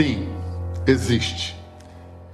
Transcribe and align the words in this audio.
Sim, 0.00 0.26
existe. 0.86 1.54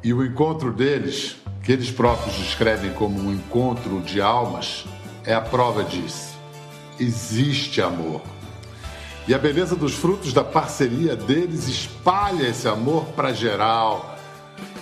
E 0.01 0.15
o 0.15 0.25
encontro 0.25 0.73
deles, 0.73 1.35
que 1.65 1.73
eles 1.73 1.91
próprios 1.91 2.37
descrevem 2.37 2.93
como 2.93 3.21
um 3.21 3.33
encontro 3.33 4.01
de 4.03 4.21
almas, 4.21 4.85
é 5.25 5.35
a 5.35 5.41
prova 5.41 5.83
disso. 5.83 6.37
Existe 7.01 7.83
amor. 7.83 8.23
E 9.27 9.35
a 9.35 9.39
beleza 9.39 9.75
dos 9.75 9.95
frutos 9.95 10.33
da 10.33 10.45
parceria 10.45 11.17
deles 11.17 11.67
espalha 11.67 12.47
esse 12.47 12.69
amor 12.69 13.07
para 13.17 13.33
geral. 13.33 14.17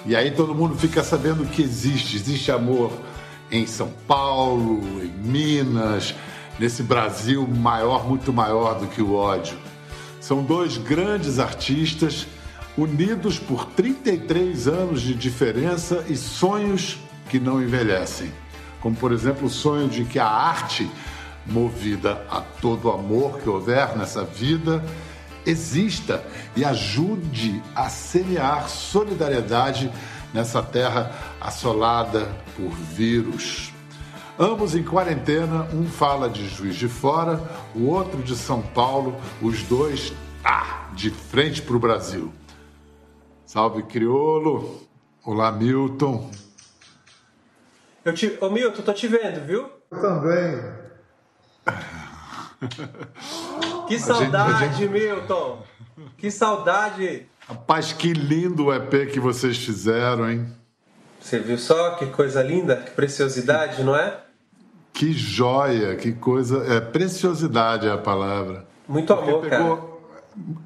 E 0.05 0.14
aí 0.14 0.32
todo 0.32 0.55
mundo 0.55 0.77
fica 0.77 1.03
sabendo 1.03 1.46
que 1.46 1.62
existe. 1.62 2.16
Existe 2.16 2.53
amor 2.53 2.93
em 3.51 3.66
São 3.66 3.91
Paulo, 4.07 4.82
em 5.03 5.09
Minas, 5.27 6.14
nesse 6.59 6.82
Brasil 6.82 7.48
maior, 7.48 8.07
muito 8.07 8.30
maior 8.30 8.79
do 8.79 8.89
que 8.89 9.01
o 9.01 9.14
ódio. 9.14 9.57
São 10.21 10.43
dois 10.43 10.77
grandes 10.77 11.39
artistas 11.39 12.27
unidos 12.77 13.38
por 13.38 13.66
33 13.66 14.69
anos 14.69 15.01
de 15.01 15.15
diferença 15.15 16.05
e 16.09 16.16
sonhos 16.16 16.98
que 17.28 17.38
não 17.38 17.62
envelhecem. 17.62 18.32
Como, 18.80 18.96
por 18.96 19.12
exemplo, 19.12 19.46
o 19.46 19.51
sonho 19.51 19.88
de 19.88 20.05
que 20.05 20.19
a 20.19 20.27
arte, 20.27 20.91
movida 21.46 22.24
a 22.30 22.41
todo 22.41 22.91
amor 22.91 23.38
que 23.38 23.48
houver 23.48 23.96
nessa 23.96 24.24
vida, 24.24 24.84
exista 25.46 26.24
e 26.56 26.65
ajude 26.65 27.62
a 27.74 27.88
semear 27.88 28.68
solidariedade 28.68 29.91
nessa 30.32 30.62
terra 30.62 31.12
assolada 31.41 32.29
por 32.56 32.70
vírus. 32.70 33.73
Ambos 34.38 34.74
em 34.74 34.82
quarentena, 34.82 35.68
um 35.73 35.87
fala 35.87 36.29
de 36.29 36.48
Juiz 36.48 36.74
de 36.74 36.88
Fora, 36.88 37.41
o 37.74 37.87
outro 37.87 38.20
de 38.20 38.34
São 38.34 38.60
Paulo, 38.60 39.16
os 39.41 39.62
dois 39.62 40.12
ah, 40.45 40.88
de 40.93 41.10
frente 41.10 41.62
para 41.62 41.77
o 41.77 41.79
Brasil. 41.79 42.32
Salve, 43.55 43.85
Criolo. 43.85 44.81
Olá, 45.25 45.53
Milton. 45.53 46.29
Eu 48.05 48.13
te... 48.13 48.37
Ô, 48.41 48.51
Milton, 48.51 48.83
tô 48.83 48.93
te 48.93 49.07
vendo, 49.07 49.46
viu? 49.46 49.71
Eu 49.93 50.01
também. 50.01 50.61
que 53.87 53.96
saudade, 53.96 54.55
a 54.55 54.59
gente, 54.59 54.74
a 54.74 54.77
gente... 54.77 54.88
Milton. 54.88 55.63
Que 56.19 56.33
saudade. 56.33 57.29
Rapaz, 57.46 57.93
que 57.93 58.13
lindo 58.13 58.65
o 58.65 58.74
EP 58.74 59.13
que 59.13 59.21
vocês 59.21 59.57
fizeram, 59.57 60.29
hein? 60.29 60.52
Você 61.21 61.39
viu 61.39 61.57
só 61.57 61.91
que 61.91 62.07
coisa 62.07 62.43
linda, 62.43 62.74
que 62.74 62.91
preciosidade, 62.91 63.85
não 63.85 63.95
é? 63.95 64.19
Que 64.93 65.12
joia, 65.12 65.94
que 65.94 66.12
coisa. 66.12 66.59
É, 66.75 66.81
preciosidade 66.81 67.87
é 67.87 67.93
a 67.93 67.99
palavra. 67.99 68.66
Muito 68.89 69.12
amor, 69.12 69.43
pegou... 69.43 69.77
cara. 69.77 69.94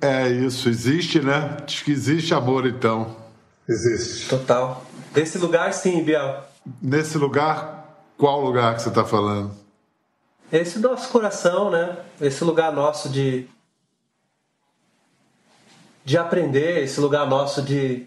É 0.00 0.28
isso, 0.28 0.68
existe, 0.68 1.20
né? 1.20 1.58
Diz 1.66 1.82
que 1.82 1.92
existe 1.92 2.32
amor 2.34 2.66
então. 2.66 3.16
Existe. 3.68 4.28
Total. 4.28 4.84
Nesse 5.14 5.38
lugar, 5.38 5.72
sim, 5.74 6.02
Biel. 6.02 6.42
Nesse 6.80 7.18
lugar, 7.18 8.02
qual 8.16 8.40
lugar 8.40 8.74
que 8.74 8.82
você 8.82 8.88
está 8.88 9.04
falando? 9.04 9.52
Esse 10.50 10.78
nosso 10.78 11.08
coração, 11.10 11.70
né? 11.70 11.98
Esse 12.20 12.42
lugar 12.44 12.72
nosso 12.72 13.08
de 13.08 13.46
de 16.04 16.16
aprender, 16.16 16.82
esse 16.84 16.98
lugar 17.00 17.26
nosso 17.26 17.60
de 17.60 18.06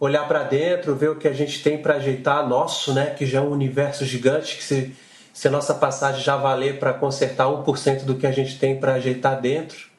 olhar 0.00 0.26
para 0.26 0.44
dentro, 0.44 0.94
ver 0.96 1.10
o 1.10 1.16
que 1.16 1.28
a 1.28 1.32
gente 1.34 1.62
tem 1.62 1.76
para 1.76 1.96
ajeitar 1.96 2.48
nosso, 2.48 2.94
né? 2.94 3.10
Que 3.10 3.26
já 3.26 3.40
é 3.40 3.42
um 3.42 3.50
universo 3.50 4.04
gigante 4.06 4.56
que 4.56 4.64
se 4.64 4.96
se 5.34 5.48
a 5.48 5.50
nossa 5.50 5.74
passagem 5.74 6.22
já 6.22 6.36
valer 6.36 6.78
para 6.78 6.94
consertar 6.94 7.48
1% 7.48 8.04
do 8.04 8.14
que 8.14 8.24
a 8.24 8.30
gente 8.30 8.56
tem 8.56 8.78
para 8.78 8.94
ajeitar 8.94 9.40
dentro, 9.40 9.90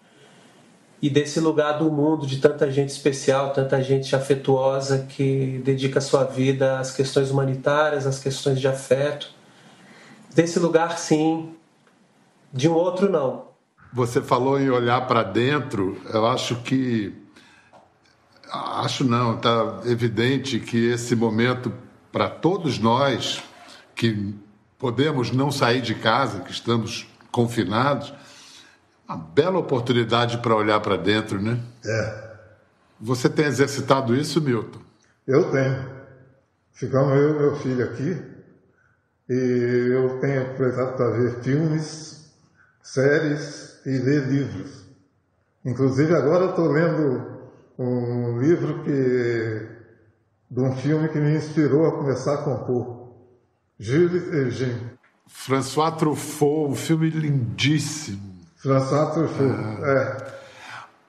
e 1.06 1.10
desse 1.10 1.40
lugar 1.40 1.74
do 1.74 1.92
mundo 1.92 2.26
de 2.26 2.38
tanta 2.38 2.72
gente 2.72 2.90
especial, 2.90 3.54
tanta 3.54 3.80
gente 3.80 4.16
afetuosa 4.16 5.06
que 5.08 5.62
dedica 5.64 6.02
sua 6.02 6.24
vida 6.24 6.80
às 6.80 6.92
questões 6.92 7.30
humanitárias, 7.30 8.08
às 8.08 8.18
questões 8.18 8.60
de 8.60 8.68
afeto. 8.68 9.30
Desse 10.34 10.58
lugar, 10.58 10.98
sim, 10.98 11.54
de 12.52 12.68
um 12.68 12.74
outro, 12.74 13.08
não. 13.08 13.50
Você 13.94 14.20
falou 14.20 14.60
em 14.60 14.68
olhar 14.72 15.06
para 15.06 15.22
dentro, 15.22 15.96
eu 16.12 16.26
acho 16.26 16.56
que. 16.64 17.14
Acho 18.52 19.04
não, 19.04 19.36
está 19.36 19.82
evidente 19.86 20.60
que 20.60 20.88
esse 20.90 21.16
momento, 21.16 21.72
para 22.12 22.32
todos 22.32 22.80
nós 22.80 23.44
que 23.94 24.34
podemos 24.80 25.30
não 25.30 25.52
sair 25.52 25.82
de 25.82 25.94
casa, 25.94 26.40
que 26.40 26.52
estamos 26.52 27.06
confinados, 27.32 28.12
uma 29.08 29.18
bela 29.18 29.60
oportunidade 29.60 30.40
para 30.40 30.56
olhar 30.56 30.80
para 30.80 30.98
dentro, 30.98 31.42
né? 31.42 31.60
É. 31.86 32.26
Você 33.00 33.30
tem 33.30 33.46
exercitado 33.46 34.16
isso, 34.16 34.42
Milton? 34.42 34.80
Eu 35.28 35.52
tenho. 35.52 35.96
Ficamos 36.74 37.16
eu 37.16 37.36
e 37.36 37.40
meu 37.40 37.56
filho 37.58 37.86
aqui 37.86 38.22
e 39.30 39.90
eu 39.92 40.20
tenho 40.20 40.42
aproveitado 40.42 40.96
para 40.98 41.10
ver 41.12 41.42
filmes, 41.42 42.32
séries 42.82 43.80
e 43.86 43.98
ler 43.98 44.28
livros. 44.28 44.86
Inclusive 45.64 46.14
agora 46.14 46.50
estou 46.50 46.72
lendo 46.72 47.36
um 47.78 48.40
livro 48.40 48.84
que 48.84 49.76
de 50.50 50.62
um 50.62 50.76
filme 50.76 51.10
que 51.10 51.20
me 51.20 51.36
inspirou 51.36 51.88
a 51.88 51.92
começar 51.92 52.36
a 52.36 52.38
compor. 52.38 53.14
Gilles 53.80 54.32
Eugène. 54.32 54.92
François 55.28 55.92
Truffaut, 55.92 56.72
um 56.72 56.76
filme 56.76 57.10
lindíssimo. 57.10 58.35
François 58.66 59.12
Truffaut, 59.12 59.84
é. 59.84 60.36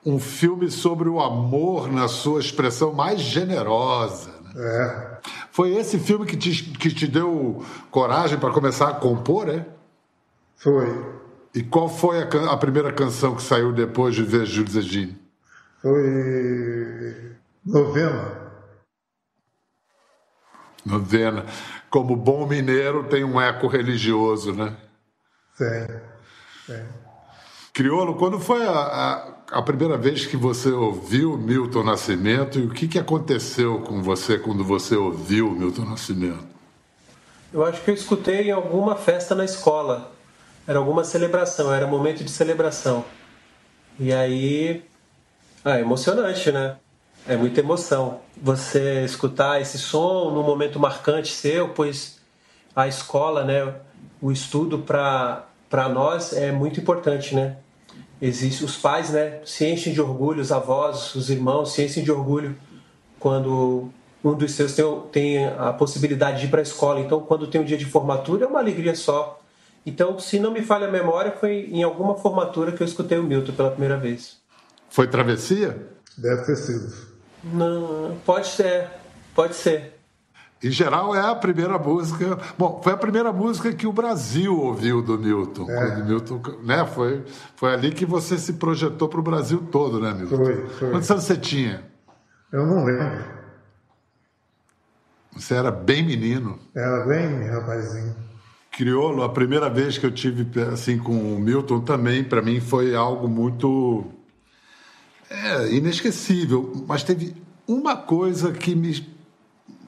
Um 0.05 0.21
filme 0.21 0.71
sobre 0.71 1.09
o 1.09 1.19
amor 1.21 1.91
na 1.91 2.07
sua 2.07 2.39
expressão 2.39 2.93
mais 2.93 3.19
generosa. 3.19 4.31
Né? 4.43 4.63
É. 4.63 5.19
Foi 5.51 5.75
esse 5.75 5.99
filme 5.99 6.27
que 6.27 6.37
te, 6.37 6.51
que 6.75 6.91
te 6.91 7.07
deu 7.07 7.65
coragem 7.91 8.39
para 8.39 8.53
começar 8.53 8.91
a 8.91 8.95
compor, 8.95 9.49
é? 9.49 9.65
Foi. 10.57 10.87
E 11.55 11.63
qual 11.63 11.89
foi 11.89 12.23
a, 12.23 12.53
a 12.53 12.57
primeira 12.59 12.93
canção 12.93 13.35
que 13.35 13.43
saiu 13.43 13.73
depois 13.73 14.15
de 14.15 14.23
ver 14.23 14.45
Júlio 14.45 14.71
Zegini? 14.71 15.19
Foi 15.81 17.37
Novena. 17.65 18.53
Novena. 20.85 21.47
Como 21.89 22.15
bom 22.17 22.47
mineiro, 22.47 23.05
tem 23.05 23.25
um 23.25 23.41
eco 23.41 23.67
religioso, 23.67 24.53
né? 24.53 24.77
Tem, 25.57 25.87
tem. 26.67 27.06
Criolo, 27.77 28.15
quando 28.15 28.41
foi 28.41 28.65
a, 28.65 28.73
a, 28.73 29.59
a, 29.59 29.61
primeira 29.61 29.99
vez 29.99 30.25
que 30.25 30.35
você 30.35 30.71
ouviu 30.71 31.37
Milton 31.37 31.85
Nascimento 31.85 32.59
e 32.59 32.65
o 32.65 32.71
que, 32.71 32.89
que 32.89 32.99
aconteceu 32.99 33.81
com 33.81 34.03
você 34.03 34.39
quando 34.39 34.65
você 34.65 34.97
ouviu 34.97 35.51
Milton 35.51 35.85
Nascimento? 35.85 36.47
Eu 37.53 37.63
acho 37.67 37.83
que 37.83 37.91
eu 37.91 37.95
escutei 37.95 38.49
em 38.49 38.51
alguma 38.51 38.97
festa 38.97 39.35
na 39.35 39.45
escola. 39.45 40.11
Era 40.67 40.79
alguma 40.79 41.05
celebração, 41.05 41.71
era 41.71 41.87
momento 41.87 42.25
de 42.25 42.31
celebração. 42.31 43.05
E 44.01 44.11
aí. 44.11 44.83
Ah, 45.63 45.77
é 45.77 45.83
emocionante, 45.83 46.51
né? 46.51 46.79
É 47.29 47.37
muita 47.37 47.61
emoção. 47.61 48.21
Você 48.41 49.05
escutar 49.05 49.61
esse 49.61 49.77
som 49.77 50.31
num 50.31 50.43
momento 50.43 50.81
marcante 50.81 51.31
seu, 51.31 51.69
pois 51.69 52.23
a 52.75 52.89
escola, 52.89 53.45
né? 53.45 53.75
O 54.19 54.33
estudo 54.33 54.79
para 54.79 55.89
nós 55.91 56.33
é 56.33 56.51
muito 56.51 56.81
importante, 56.81 57.35
né? 57.35 57.59
Existe 58.21 58.65
os 58.65 58.77
pais 58.77 59.11
né 59.11 59.41
se 59.45 59.67
enchem 59.67 59.93
de 59.93 60.01
orgulho 60.01 60.41
os 60.41 60.51
avós 60.51 61.15
os 61.15 61.29
irmãos 61.29 61.73
se 61.73 61.85
enchem 61.85 62.03
de 62.03 62.11
orgulho 62.11 62.57
quando 63.19 63.91
um 64.25 64.35
dos 64.35 64.53
seus 64.53 64.75
tem, 64.75 65.01
tem 65.13 65.47
a 65.47 65.73
possibilidade 65.73 66.41
de 66.41 66.47
ir 66.47 66.51
para 66.51 66.61
a 66.61 66.63
escola. 66.63 67.01
Então 67.01 67.21
quando 67.21 67.47
tem 67.47 67.61
um 67.61 67.65
dia 67.65 67.77
de 67.77 67.85
formatura 67.85 68.45
é 68.45 68.49
uma 68.49 68.59
alegria 68.59 68.95
só. 68.95 69.41
Então 69.85 70.19
se 70.19 70.39
não 70.39 70.51
me 70.51 70.63
falha 70.63 70.89
a 70.89 70.91
memória 70.91 71.33
foi 71.33 71.69
em 71.71 71.83
alguma 71.83 72.17
formatura 72.17 72.73
que 72.73 72.83
eu 72.83 72.87
escutei 72.87 73.19
o 73.19 73.23
Milton 73.23 73.53
pela 73.53 73.71
primeira 73.71 73.97
vez. 73.97 74.39
Foi 74.89 75.07
travessia? 75.07 75.89
Deve 76.17 76.43
ter 76.43 76.57
sido. 76.57 76.93
Não 77.45 78.17
pode 78.25 78.49
ser 78.49 78.89
pode 79.35 79.55
ser 79.55 79.96
em 80.63 80.71
geral, 80.71 81.15
é 81.15 81.21
a 81.21 81.35
primeira 81.35 81.79
música. 81.79 82.39
Bom, 82.59 82.81
foi 82.83 82.93
a 82.95 82.97
primeira 82.97 83.33
música 83.33 83.73
que 83.73 83.87
o 83.87 83.93
Brasil 83.93 84.59
ouviu 84.59 85.03
do 85.03 85.19
Milton. 85.19 85.71
É. 85.71 85.77
Quando 85.77 86.05
Milton 86.07 86.43
né, 86.63 86.87
foi, 86.87 87.25
foi 87.55 87.75
ali 87.75 87.93
que 87.93 88.07
você 88.07 88.39
se 88.39 88.55
projetou 88.55 89.09
para 89.09 89.21
o 89.21 89.23
Brasil 89.23 89.69
todo, 89.71 90.01
né, 90.01 90.15
Milton? 90.15 90.37
Foi, 90.37 90.67
foi. 90.69 90.91
Quantos 90.91 91.11
anos 91.11 91.25
você 91.25 91.37
tinha? 91.37 91.85
Eu 92.51 92.67
não 92.67 92.85
lembro. 92.85 93.37
Você 95.33 95.55
era 95.55 95.71
bem 95.71 96.03
menino. 96.03 96.59
Era 96.75 97.05
bem 97.05 97.49
rapazinho. 97.49 98.17
Criolo, 98.73 99.23
a 99.23 99.29
primeira 99.29 99.69
vez 99.69 99.99
que 99.99 100.07
eu 100.07 100.11
tive 100.11 100.47
assim 100.73 100.99
com 100.99 101.35
o 101.35 101.39
Milton 101.39 101.81
também, 101.81 102.25
para 102.25 102.41
mim, 102.41 102.61
foi 102.61 102.95
algo 102.95 103.29
muito 103.29 104.05
é, 105.31 105.75
inesquecível. 105.75 106.85
Mas 106.89 107.03
teve 107.03 107.37
uma 107.69 107.97
coisa 107.97 108.53
que 108.53 108.75
me 108.75 109.16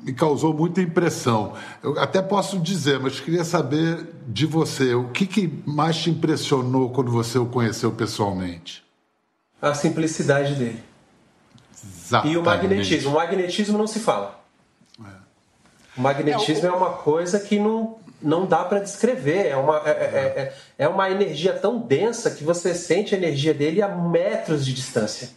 me 0.02 0.12
causou 0.12 0.54
muita 0.54 0.80
impressão. 0.80 1.54
Eu 1.82 1.98
até 1.98 2.22
posso 2.22 2.58
dizer, 2.58 2.98
mas 2.98 3.20
queria 3.20 3.44
saber 3.44 4.06
de 4.26 4.46
você, 4.46 4.94
o 4.94 5.08
que, 5.08 5.26
que 5.26 5.62
mais 5.66 5.96
te 5.96 6.10
impressionou 6.10 6.90
quando 6.90 7.10
você 7.10 7.38
o 7.38 7.46
conheceu 7.46 7.92
pessoalmente? 7.92 8.84
A 9.60 9.74
simplicidade 9.74 10.54
dele. 10.54 10.82
Exatamente. 11.84 12.34
E 12.34 12.38
o 12.38 12.42
magnetismo. 12.42 13.10
O 13.10 13.14
magnetismo 13.14 13.78
não 13.78 13.86
se 13.86 14.00
fala. 14.00 14.40
É. 15.00 15.10
O 15.96 16.00
magnetismo 16.00 16.66
é, 16.66 16.70
o... 16.70 16.74
é 16.74 16.76
uma 16.76 16.90
coisa 16.90 17.40
que 17.40 17.58
não, 17.58 17.96
não 18.22 18.46
dá 18.46 18.64
para 18.64 18.78
descrever. 18.78 19.46
É 19.46 19.56
uma, 19.56 19.82
é, 19.84 19.90
é, 19.90 19.94
é, 19.96 20.54
é 20.78 20.88
uma 20.88 21.10
energia 21.10 21.52
tão 21.52 21.78
densa 21.78 22.30
que 22.30 22.44
você 22.44 22.74
sente 22.74 23.14
a 23.14 23.18
energia 23.18 23.52
dele 23.52 23.82
a 23.82 23.88
metros 23.88 24.64
de 24.64 24.72
distância. 24.72 25.30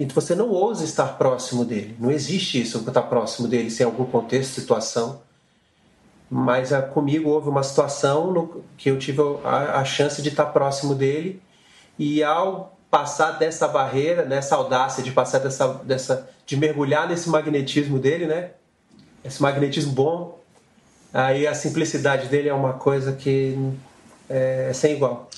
E 0.00 0.06
você 0.06 0.34
não 0.34 0.48
ousa 0.48 0.82
estar 0.82 1.18
próximo 1.18 1.62
dele. 1.62 1.94
Não 2.00 2.10
existe 2.10 2.58
isso, 2.58 2.78
estar 2.78 3.02
próximo 3.02 3.46
dele 3.46 3.70
sem 3.70 3.84
algum 3.84 4.06
contexto, 4.06 4.58
situação. 4.58 5.20
Mas 6.30 6.72
ah, 6.72 6.80
comigo 6.80 7.28
houve 7.28 7.50
uma 7.50 7.62
situação 7.62 8.32
no, 8.32 8.64
que 8.78 8.90
eu 8.90 8.98
tive 8.98 9.20
a, 9.44 9.78
a 9.78 9.84
chance 9.84 10.22
de 10.22 10.30
estar 10.30 10.46
próximo 10.46 10.94
dele. 10.94 11.42
E 11.98 12.24
ao 12.24 12.78
passar 12.90 13.32
dessa 13.32 13.68
barreira, 13.68 14.24
nessa 14.24 14.56
audácia 14.56 15.04
de 15.04 15.12
passar 15.12 15.40
dessa, 15.40 15.68
dessa, 15.84 16.30
de 16.46 16.56
mergulhar 16.56 17.06
nesse 17.06 17.28
magnetismo 17.28 17.98
dele, 17.98 18.24
né? 18.24 18.52
Esse 19.22 19.42
magnetismo 19.42 19.92
bom, 19.92 20.40
aí 21.12 21.46
a 21.46 21.52
simplicidade 21.52 22.26
dele 22.28 22.48
é 22.48 22.54
uma 22.54 22.72
coisa 22.72 23.12
que 23.12 23.54
é, 24.30 24.68
é 24.70 24.72
sem 24.72 24.94
igual. 24.94 25.28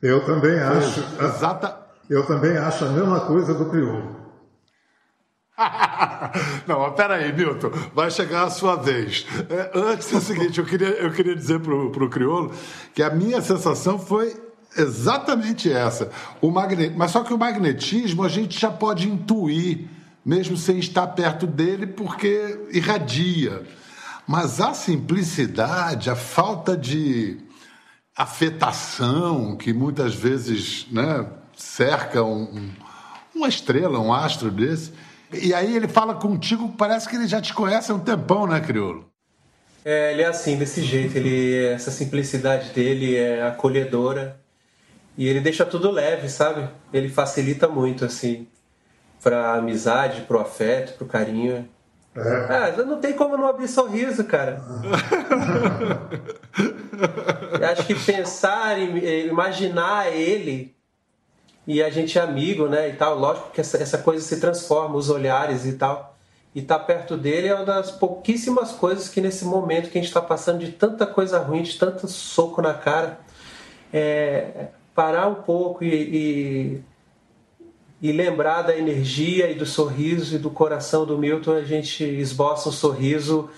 Eu 0.00 0.24
também 0.24 0.60
acho. 0.60 1.00
Exata. 1.20 1.81
Eu 2.12 2.26
também 2.26 2.58
acho 2.58 2.84
a 2.84 2.88
mesma 2.90 3.20
coisa 3.20 3.54
do 3.54 3.70
crioulo. 3.70 4.14
Não, 6.68 6.92
peraí, 6.92 7.32
Milton, 7.32 7.70
vai 7.94 8.10
chegar 8.10 8.44
a 8.44 8.50
sua 8.50 8.76
vez. 8.76 9.26
É, 9.48 9.70
antes 9.74 10.12
é 10.12 10.18
o 10.18 10.20
seguinte, 10.20 10.60
eu 10.60 10.66
queria, 10.66 10.88
eu 10.88 11.10
queria 11.10 11.34
dizer 11.34 11.60
pro, 11.60 11.90
pro 11.90 12.10
crioulo 12.10 12.52
que 12.94 13.02
a 13.02 13.08
minha 13.08 13.40
sensação 13.40 13.98
foi 13.98 14.36
exatamente 14.76 15.72
essa. 15.72 16.10
O 16.42 16.50
magnet... 16.50 16.94
Mas 16.94 17.12
só 17.12 17.24
que 17.24 17.32
o 17.32 17.38
magnetismo 17.38 18.22
a 18.22 18.28
gente 18.28 18.60
já 18.60 18.70
pode 18.70 19.08
intuir, 19.08 19.88
mesmo 20.22 20.54
sem 20.54 20.78
estar 20.78 21.06
perto 21.06 21.46
dele, 21.46 21.86
porque 21.86 22.60
irradia. 22.72 23.62
Mas 24.28 24.60
a 24.60 24.74
simplicidade, 24.74 26.10
a 26.10 26.14
falta 26.16 26.76
de 26.76 27.38
afetação 28.14 29.56
que 29.56 29.72
muitas 29.72 30.14
vezes 30.14 30.86
né, 30.92 31.26
cerca 31.62 32.22
um, 32.22 32.70
uma 33.34 33.48
estrela, 33.48 33.98
um 33.98 34.12
astro 34.12 34.50
desse. 34.50 34.92
E 35.32 35.54
aí 35.54 35.74
ele 35.74 35.88
fala 35.88 36.14
contigo, 36.14 36.74
parece 36.76 37.08
que 37.08 37.16
ele 37.16 37.26
já 37.26 37.40
te 37.40 37.54
conhece 37.54 37.90
há 37.90 37.94
um 37.94 38.00
tempão, 38.00 38.46
né, 38.46 38.60
Criolo? 38.60 39.10
É, 39.84 40.12
ele 40.12 40.22
é 40.22 40.26
assim, 40.26 40.58
desse 40.58 40.82
jeito. 40.82 41.16
Ele, 41.16 41.64
essa 41.66 41.90
simplicidade 41.90 42.70
dele 42.70 43.16
é 43.16 43.46
acolhedora 43.46 44.38
e 45.16 45.26
ele 45.26 45.40
deixa 45.40 45.64
tudo 45.64 45.90
leve, 45.90 46.28
sabe? 46.28 46.68
Ele 46.92 47.08
facilita 47.08 47.66
muito, 47.66 48.04
assim, 48.04 48.46
pra 49.22 49.54
amizade, 49.54 50.22
pro 50.22 50.40
afeto, 50.40 50.98
pro 50.98 51.06
carinho. 51.06 51.66
É. 52.14 52.20
Ah, 52.20 52.74
não 52.84 53.00
tem 53.00 53.14
como 53.14 53.38
não 53.38 53.46
abrir 53.46 53.68
sorriso, 53.68 54.24
cara. 54.24 54.62
acho 57.72 57.86
que 57.86 57.94
pensar, 57.94 58.78
imaginar 58.78 60.12
ele 60.12 60.76
e 61.66 61.82
a 61.82 61.90
gente 61.90 62.18
é 62.18 62.22
amigo, 62.22 62.66
né, 62.66 62.88
e 62.88 62.92
tal, 62.94 63.18
lógico 63.18 63.50
que 63.52 63.60
essa, 63.60 63.78
essa 63.78 63.98
coisa 63.98 64.24
se 64.24 64.40
transforma, 64.40 64.96
os 64.96 65.10
olhares 65.10 65.64
e 65.64 65.74
tal. 65.74 66.16
E 66.54 66.60
estar 66.60 66.78
tá 66.78 66.84
perto 66.84 67.16
dele 67.16 67.48
é 67.48 67.54
uma 67.54 67.64
das 67.64 67.90
pouquíssimas 67.90 68.72
coisas 68.72 69.08
que 69.08 69.20
nesse 69.20 69.44
momento 69.44 69.90
que 69.90 69.98
a 69.98 70.00
gente 70.00 70.08
está 70.10 70.20
passando 70.20 70.58
de 70.58 70.72
tanta 70.72 71.06
coisa 71.06 71.38
ruim, 71.38 71.62
de 71.62 71.78
tanto 71.78 72.06
soco 72.08 72.60
na 72.60 72.74
cara, 72.74 73.20
é, 73.92 74.68
parar 74.94 75.28
um 75.28 75.36
pouco 75.36 75.82
e, 75.82 76.82
e, 78.02 78.08
e, 78.08 78.12
lembrar 78.12 78.62
da 78.62 78.76
energia 78.76 79.50
e 79.50 79.54
do 79.54 79.64
sorriso 79.64 80.34
e 80.34 80.38
do 80.38 80.50
coração 80.50 81.06
do 81.06 81.16
Milton, 81.16 81.52
a 81.52 81.62
gente 81.62 82.04
esboça 82.04 82.68
um 82.68 82.72
sorriso 82.72 83.48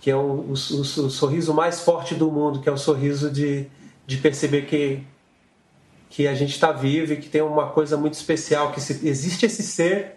que 0.00 0.10
é 0.10 0.16
o, 0.16 0.18
o, 0.18 0.52
o, 0.52 0.54
sorriso 0.56 1.54
mais 1.54 1.80
forte 1.80 2.16
do 2.16 2.28
mundo, 2.28 2.60
que 2.60 2.68
é 2.68 2.72
o 2.72 2.76
sorriso 2.76 3.30
de, 3.30 3.68
de 4.04 4.16
perceber 4.16 4.62
que, 4.62 5.06
que 6.12 6.28
a 6.28 6.34
gente 6.34 6.50
está 6.50 6.70
vivo 6.70 7.14
e 7.14 7.16
que 7.16 7.26
tem 7.26 7.40
uma 7.40 7.70
coisa 7.70 7.96
muito 7.96 8.12
especial, 8.12 8.70
que 8.70 8.82
se, 8.82 9.08
existe 9.08 9.46
esse 9.46 9.62
ser 9.62 10.16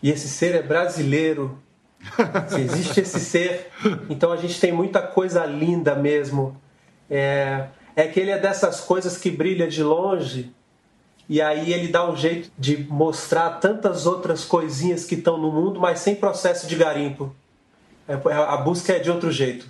e 0.00 0.12
esse 0.12 0.28
ser 0.28 0.54
é 0.54 0.62
brasileiro. 0.62 1.58
Se 2.48 2.60
existe 2.60 3.00
esse 3.00 3.18
ser, 3.18 3.68
então 4.08 4.30
a 4.30 4.36
gente 4.36 4.60
tem 4.60 4.70
muita 4.70 5.02
coisa 5.02 5.44
linda 5.44 5.96
mesmo. 5.96 6.56
É, 7.10 7.66
é 7.96 8.06
que 8.06 8.20
ele 8.20 8.30
é 8.30 8.38
dessas 8.38 8.80
coisas 8.80 9.18
que 9.18 9.28
brilha 9.28 9.66
de 9.66 9.82
longe 9.82 10.54
e 11.28 11.42
aí 11.42 11.72
ele 11.72 11.88
dá 11.88 12.08
um 12.08 12.14
jeito 12.14 12.48
de 12.56 12.86
mostrar 12.88 13.58
tantas 13.58 14.06
outras 14.06 14.44
coisinhas 14.44 15.04
que 15.04 15.16
estão 15.16 15.36
no 15.36 15.50
mundo, 15.50 15.80
mas 15.80 15.98
sem 15.98 16.14
processo 16.14 16.68
de 16.68 16.76
garimpo. 16.76 17.34
É, 18.06 18.14
a 18.32 18.56
busca 18.58 18.92
é 18.92 19.00
de 19.00 19.10
outro 19.10 19.32
jeito. 19.32 19.66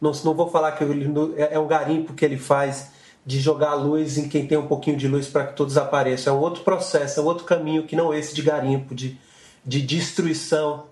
Não, 0.00 0.12
não 0.24 0.34
vou 0.34 0.48
falar 0.48 0.72
que 0.72 0.84
ele, 0.84 1.12
é, 1.36 1.54
é 1.54 1.58
um 1.58 1.66
garimpo 1.66 2.14
que 2.14 2.24
ele 2.24 2.38
faz 2.38 2.93
de 3.26 3.40
jogar 3.40 3.70
a 3.70 3.74
luz 3.74 4.18
em 4.18 4.28
quem 4.28 4.46
tem 4.46 4.58
um 4.58 4.66
pouquinho 4.66 4.96
de 4.96 5.08
luz 5.08 5.28
para 5.28 5.46
que 5.46 5.56
todos 5.56 5.76
apareçam. 5.76 6.34
É 6.34 6.38
um 6.38 6.40
outro 6.40 6.62
processo, 6.62 7.20
é 7.20 7.22
um 7.22 7.26
outro 7.26 7.44
caminho 7.44 7.84
que 7.84 7.96
não 7.96 8.12
é 8.12 8.18
esse 8.18 8.34
de 8.34 8.42
garimpo, 8.42 8.94
de, 8.94 9.18
de 9.64 9.80
destruição. 9.80 10.86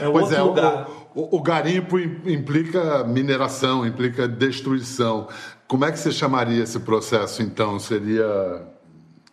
É, 0.00 0.04
é 0.04 0.08
um 0.08 0.12
pois 0.12 0.24
outro 0.24 0.36
é, 0.36 0.42
lugar. 0.42 0.88
O, 1.14 1.36
o, 1.36 1.42
garimpo 1.42 1.98
implica 1.98 3.04
mineração, 3.04 3.86
implica 3.86 4.26
destruição. 4.26 5.28
Como 5.68 5.84
é 5.84 5.92
que 5.92 5.98
você 5.98 6.10
chamaria 6.10 6.62
esse 6.62 6.80
processo, 6.80 7.42
então? 7.42 7.78
Seria 7.78 8.62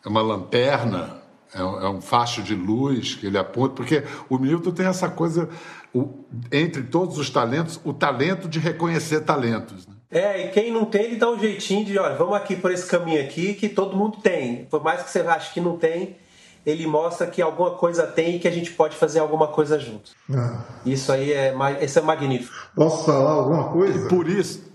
uma 0.05 0.21
lanterna? 0.21 1.21
É 1.53 1.63
um, 1.63 1.81
é 1.81 1.89
um 1.89 2.01
facho 2.01 2.41
de 2.43 2.55
luz 2.55 3.15
que 3.15 3.25
ele 3.25 3.37
aponta? 3.37 3.73
Porque 3.75 4.03
o 4.29 4.37
Milton 4.37 4.71
tem 4.71 4.85
essa 4.85 5.09
coisa, 5.09 5.49
o, 5.93 6.23
entre 6.51 6.83
todos 6.83 7.17
os 7.17 7.29
talentos, 7.29 7.79
o 7.83 7.93
talento 7.93 8.47
de 8.47 8.59
reconhecer 8.59 9.21
talentos. 9.21 9.87
Né? 9.87 9.95
É, 10.11 10.45
e 10.45 10.49
quem 10.49 10.71
não 10.71 10.85
tem, 10.85 11.03
ele 11.03 11.15
dá 11.15 11.29
um 11.29 11.39
jeitinho 11.39 11.85
de, 11.85 11.97
olha, 11.97 12.15
vamos 12.15 12.35
aqui 12.35 12.55
por 12.55 12.71
esse 12.71 12.85
caminho 12.85 13.21
aqui, 13.21 13.53
que 13.53 13.69
todo 13.69 13.95
mundo 13.95 14.17
tem. 14.21 14.65
Por 14.65 14.83
mais 14.83 15.01
que 15.03 15.09
você 15.09 15.21
ache 15.21 15.53
que 15.53 15.61
não 15.61 15.77
tem, 15.77 16.17
ele 16.65 16.85
mostra 16.85 17.27
que 17.27 17.41
alguma 17.41 17.71
coisa 17.71 18.05
tem 18.05 18.35
e 18.35 18.39
que 18.39 18.47
a 18.47 18.51
gente 18.51 18.71
pode 18.71 18.95
fazer 18.97 19.19
alguma 19.19 19.47
coisa 19.47 19.79
junto. 19.79 20.11
Ah. 20.29 20.63
Isso 20.85 21.11
aí 21.11 21.31
é, 21.31 21.55
isso 21.81 21.97
é 21.97 22.01
magnífico. 22.01 22.53
Posso 22.75 23.05
falar 23.05 23.31
alguma 23.31 23.69
coisa? 23.71 24.09
Por 24.09 24.27
isso, 24.27 24.71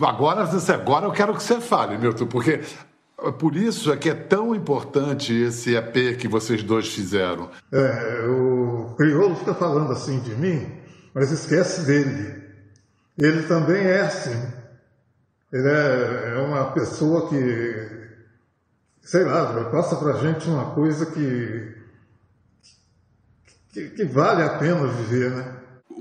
Agora, 0.00 0.48
agora 0.74 1.06
eu 1.06 1.12
quero 1.12 1.34
que 1.34 1.42
você 1.42 1.60
fale, 1.60 1.96
Milton, 1.98 2.26
porque 2.26 2.60
por 3.38 3.56
isso 3.56 3.92
é 3.92 3.96
que 3.96 4.10
é 4.10 4.14
tão 4.14 4.54
importante 4.54 5.32
esse 5.32 5.74
EP 5.74 6.16
que 6.18 6.28
vocês 6.28 6.62
dois 6.62 6.88
fizeram. 6.88 7.48
É, 7.72 8.26
o 8.28 8.94
Criolo 8.96 9.36
fica 9.36 9.54
falando 9.54 9.92
assim 9.92 10.20
de 10.20 10.34
mim, 10.34 10.66
mas 11.14 11.30
esquece 11.30 11.82
dele. 11.82 12.47
Ele 13.18 13.42
também 13.42 13.84
é 13.84 14.00
assim. 14.02 14.52
Ele 15.52 15.68
é, 15.68 16.34
é 16.36 16.38
uma 16.38 16.72
pessoa 16.72 17.28
que, 17.28 18.10
sei 19.02 19.24
lá, 19.24 19.70
passa 19.70 19.96
pra 19.96 20.18
gente 20.18 20.48
uma 20.48 20.72
coisa 20.74 21.06
que, 21.06 21.74
que, 23.72 23.90
que 23.90 24.04
vale 24.04 24.42
a 24.42 24.58
pena 24.58 24.86
viver, 24.86 25.30
né? 25.30 25.57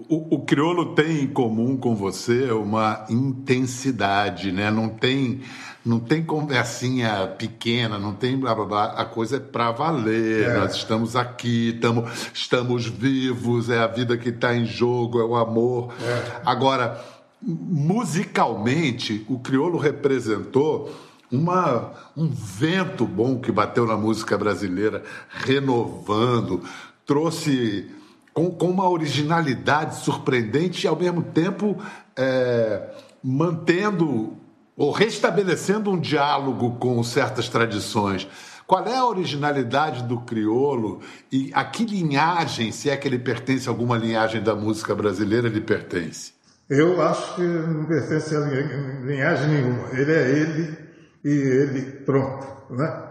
O, 0.09 0.35
o 0.35 0.45
crioulo 0.45 0.93
tem 0.93 1.23
em 1.23 1.27
comum 1.27 1.75
com 1.75 1.95
você 1.95 2.51
uma 2.51 3.05
intensidade, 3.09 4.51
né? 4.51 4.69
Não 4.69 4.89
tem, 4.89 5.41
não 5.83 5.99
tem 5.99 6.23
conversinha 6.23 7.27
pequena, 7.27 7.97
não 7.97 8.13
tem 8.13 8.37
blá 8.37 8.53
blá 8.53 8.65
blá. 8.65 8.85
A 8.93 9.05
coisa 9.05 9.37
é 9.37 9.39
para 9.39 9.71
valer. 9.71 10.49
É. 10.49 10.53
Nós 10.59 10.75
estamos 10.75 11.15
aqui, 11.15 11.77
tamo, 11.81 12.05
estamos 12.33 12.85
vivos, 12.85 13.69
é 13.69 13.79
a 13.79 13.87
vida 13.87 14.17
que 14.17 14.29
está 14.29 14.55
em 14.55 14.65
jogo, 14.65 15.19
é 15.19 15.25
o 15.25 15.35
amor. 15.35 15.93
É. 16.01 16.41
Agora, 16.45 17.03
musicalmente, 17.41 19.25
o 19.27 19.39
crioulo 19.39 19.77
representou 19.77 20.93
uma, 21.31 21.91
um 22.15 22.27
vento 22.27 23.05
bom 23.05 23.39
que 23.39 23.51
bateu 23.51 23.85
na 23.85 23.97
música 23.97 24.37
brasileira, 24.37 25.03
renovando, 25.29 26.63
trouxe 27.05 27.91
com, 28.37 28.51
com 28.51 28.69
uma 28.69 28.87
originalidade 28.87 29.95
surpreendente 29.95 30.85
e, 30.85 30.87
ao 30.87 30.95
mesmo 30.95 31.23
tempo, 31.23 31.75
é, 32.15 32.87
mantendo 33.23 34.37
ou 34.75 34.91
restabelecendo 34.91 35.89
um 35.89 35.99
diálogo 35.99 36.75
com 36.75 37.01
certas 37.03 37.49
tradições. 37.49 38.27
Qual 38.67 38.85
é 38.85 38.95
a 38.95 39.07
originalidade 39.07 40.03
do 40.03 40.19
criolo 40.19 41.01
e 41.31 41.49
a 41.51 41.65
que 41.65 41.83
linhagem, 41.83 42.71
se 42.71 42.91
é 42.91 42.95
que 42.95 43.07
ele 43.07 43.17
pertence 43.17 43.67
a 43.67 43.71
alguma 43.71 43.97
linhagem 43.97 44.43
da 44.43 44.53
música 44.53 44.93
brasileira, 44.93 45.47
ele 45.47 45.61
pertence? 45.61 46.33
Eu 46.69 47.01
acho 47.01 47.37
que 47.37 47.41
não 47.41 47.85
pertence 47.85 48.35
a 48.35 48.39
linhagem 48.41 49.49
nenhuma. 49.49 49.89
Ele 49.93 50.11
é 50.11 50.29
ele 50.29 50.77
e 51.25 51.29
ele 51.31 51.81
pronto, 52.05 52.45
né? 52.69 53.03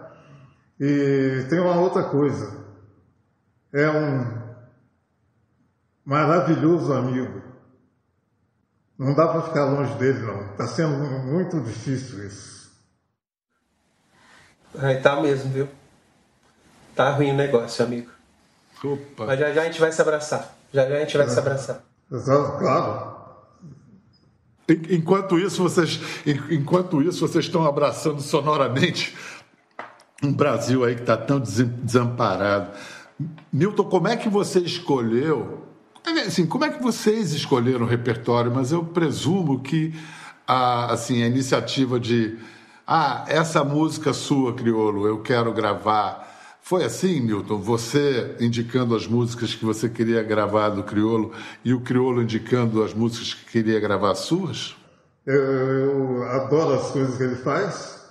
E 0.78 1.46
tem 1.50 1.58
uma 1.58 1.80
outra 1.80 2.04
coisa. 2.04 2.64
É 3.74 3.90
um 3.90 4.45
maravilhoso 6.06 6.92
amigo. 6.92 7.42
Não 8.96 9.14
dá 9.14 9.28
para 9.28 9.42
ficar 9.42 9.64
longe 9.66 9.92
dele, 9.98 10.20
não. 10.20 10.52
Está 10.52 10.66
sendo 10.68 10.96
muito 10.96 11.60
difícil 11.60 12.24
isso. 12.26 12.70
Aí 14.78 15.00
tá 15.00 15.20
mesmo, 15.20 15.50
viu? 15.52 15.68
Tá 16.94 17.10
ruim 17.10 17.32
o 17.32 17.34
negócio, 17.34 17.84
amigo. 17.84 18.10
Opa. 18.82 19.26
Mas 19.26 19.38
já 19.38 19.52
já 19.52 19.62
a 19.62 19.64
gente 19.64 19.80
vai 19.80 19.92
se 19.92 20.00
abraçar. 20.00 20.56
Já 20.72 20.88
já 20.88 20.96
a 20.96 21.00
gente 21.00 21.16
vai 21.16 21.26
é. 21.26 21.28
se 21.28 21.38
abraçar. 21.38 21.84
Claro. 22.58 23.16
Enquanto 24.68 25.38
isso, 25.38 25.62
vocês, 25.62 26.00
enquanto 26.50 27.02
isso, 27.02 27.26
vocês 27.26 27.44
estão 27.44 27.64
abraçando 27.64 28.20
sonoramente 28.20 29.16
um 30.22 30.32
Brasil 30.32 30.84
aí 30.84 30.94
que 30.94 31.02
está 31.02 31.16
tão 31.16 31.38
desamparado. 31.38 32.76
Milton, 33.52 33.84
como 33.84 34.08
é 34.08 34.16
que 34.16 34.28
você 34.28 34.58
escolheu? 34.60 35.66
Assim, 36.06 36.46
como 36.46 36.64
é 36.64 36.70
que 36.70 36.80
vocês 36.80 37.32
escolheram 37.32 37.84
o 37.84 37.88
repertório? 37.88 38.52
Mas 38.54 38.70
eu 38.70 38.84
presumo 38.84 39.60
que 39.60 39.92
a, 40.46 40.92
assim, 40.92 41.22
a 41.22 41.26
iniciativa 41.26 41.98
de 41.98 42.38
ah, 42.86 43.24
essa 43.26 43.64
música 43.64 44.12
sua, 44.12 44.54
Criolo, 44.54 45.08
eu 45.08 45.20
quero 45.20 45.52
gravar. 45.52 46.24
Foi 46.62 46.84
assim, 46.84 47.20
Milton? 47.20 47.58
Você 47.58 48.36
indicando 48.40 48.94
as 48.94 49.06
músicas 49.06 49.54
que 49.54 49.64
você 49.64 49.88
queria 49.88 50.22
gravar 50.22 50.68
do 50.68 50.84
Criolo 50.84 51.32
e 51.64 51.74
o 51.74 51.80
Criolo 51.80 52.22
indicando 52.22 52.82
as 52.84 52.94
músicas 52.94 53.34
que 53.34 53.50
queria 53.50 53.80
gravar 53.80 54.14
suas? 54.14 54.76
Eu, 55.26 55.42
eu 55.42 56.22
adoro 56.22 56.74
as 56.74 56.92
coisas 56.92 57.16
que 57.16 57.22
ele 57.24 57.36
faz 57.36 58.06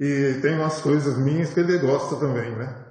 e 0.00 0.38
tem 0.42 0.56
umas 0.56 0.80
coisas 0.80 1.16
minhas 1.16 1.54
que 1.54 1.60
ele 1.60 1.78
gosta 1.78 2.16
também, 2.16 2.50
né? 2.56 2.87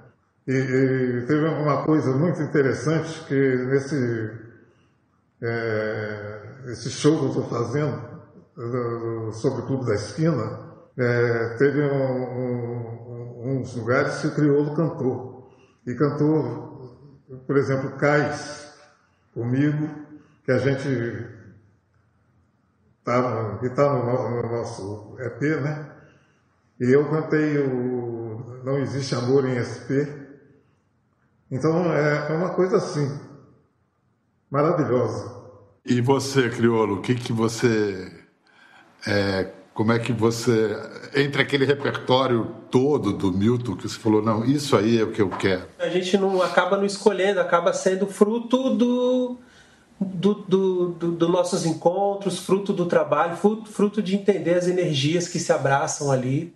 E, 0.48 0.52
e 0.52 1.26
teve 1.26 1.46
uma 1.46 1.84
coisa 1.84 2.10
muito 2.16 2.42
interessante 2.42 3.22
que 3.26 3.34
nesse 3.34 4.48
é, 5.42 6.38
esse 6.66 6.90
show 6.90 7.18
que 7.18 7.24
eu 7.24 7.28
estou 7.28 7.48
fazendo 7.48 8.18
sobre 9.34 9.62
o 9.62 9.66
Clube 9.66 9.86
da 9.86 9.94
Esquina, 9.94 10.60
é, 10.96 11.56
teve 11.58 11.80
um, 11.82 12.22
um, 12.22 13.58
uns 13.60 13.76
lugares 13.76 14.20
que 14.20 14.26
o 14.26 14.34
crioulo 14.34 14.74
cantou. 14.74 15.48
E 15.86 15.94
cantou, 15.94 17.24
por 17.46 17.56
exemplo, 17.56 17.96
Cais, 17.96 18.74
comigo, 19.32 19.88
que 20.44 20.50
a 20.50 20.58
gente 20.58 21.26
tá, 23.04 23.58
que 23.60 23.66
está 23.66 23.92
no, 23.92 24.30
no, 24.30 24.50
nosso 24.50 25.16
EP, 25.20 25.40
né? 25.62 25.92
E 26.80 26.90
eu 26.92 27.08
cantei 27.08 27.58
o 27.58 28.62
Não 28.64 28.78
Existe 28.78 29.14
Amor 29.14 29.48
em 29.48 29.62
SP. 29.62 30.27
Então 31.50 31.92
é, 31.92 32.32
é 32.32 32.32
uma 32.34 32.50
coisa 32.50 32.76
assim, 32.76 33.18
maravilhosa. 34.50 35.36
E 35.84 36.00
você, 36.00 36.50
Criolo, 36.50 36.96
o 36.96 37.02
que, 37.02 37.14
que 37.14 37.32
você 37.32 38.12
é, 39.06 39.50
como 39.78 39.92
é 39.92 39.98
que 40.00 40.12
você, 40.12 40.76
entre 41.14 41.40
aquele 41.40 41.64
repertório 41.64 42.52
todo 42.68 43.12
do 43.12 43.30
Milton, 43.30 43.76
que 43.76 43.88
você 43.88 43.96
falou, 43.96 44.20
não, 44.20 44.44
isso 44.44 44.76
aí 44.76 44.98
é 44.98 45.04
o 45.04 45.12
que 45.12 45.22
eu 45.22 45.30
quero? 45.30 45.68
A 45.78 45.88
gente 45.88 46.18
não 46.18 46.42
acaba 46.42 46.76
não 46.76 46.84
escolhendo, 46.84 47.38
acaba 47.38 47.72
sendo 47.72 48.04
fruto 48.08 48.74
do, 48.74 49.36
do, 50.00 50.34
do, 50.34 50.88
do, 50.88 51.12
do 51.12 51.28
nossos 51.28 51.64
encontros, 51.64 52.40
fruto 52.40 52.72
do 52.72 52.86
trabalho, 52.86 53.36
fruto, 53.36 53.70
fruto 53.70 54.02
de 54.02 54.16
entender 54.16 54.54
as 54.54 54.66
energias 54.66 55.28
que 55.28 55.38
se 55.38 55.52
abraçam 55.52 56.10
ali. 56.10 56.52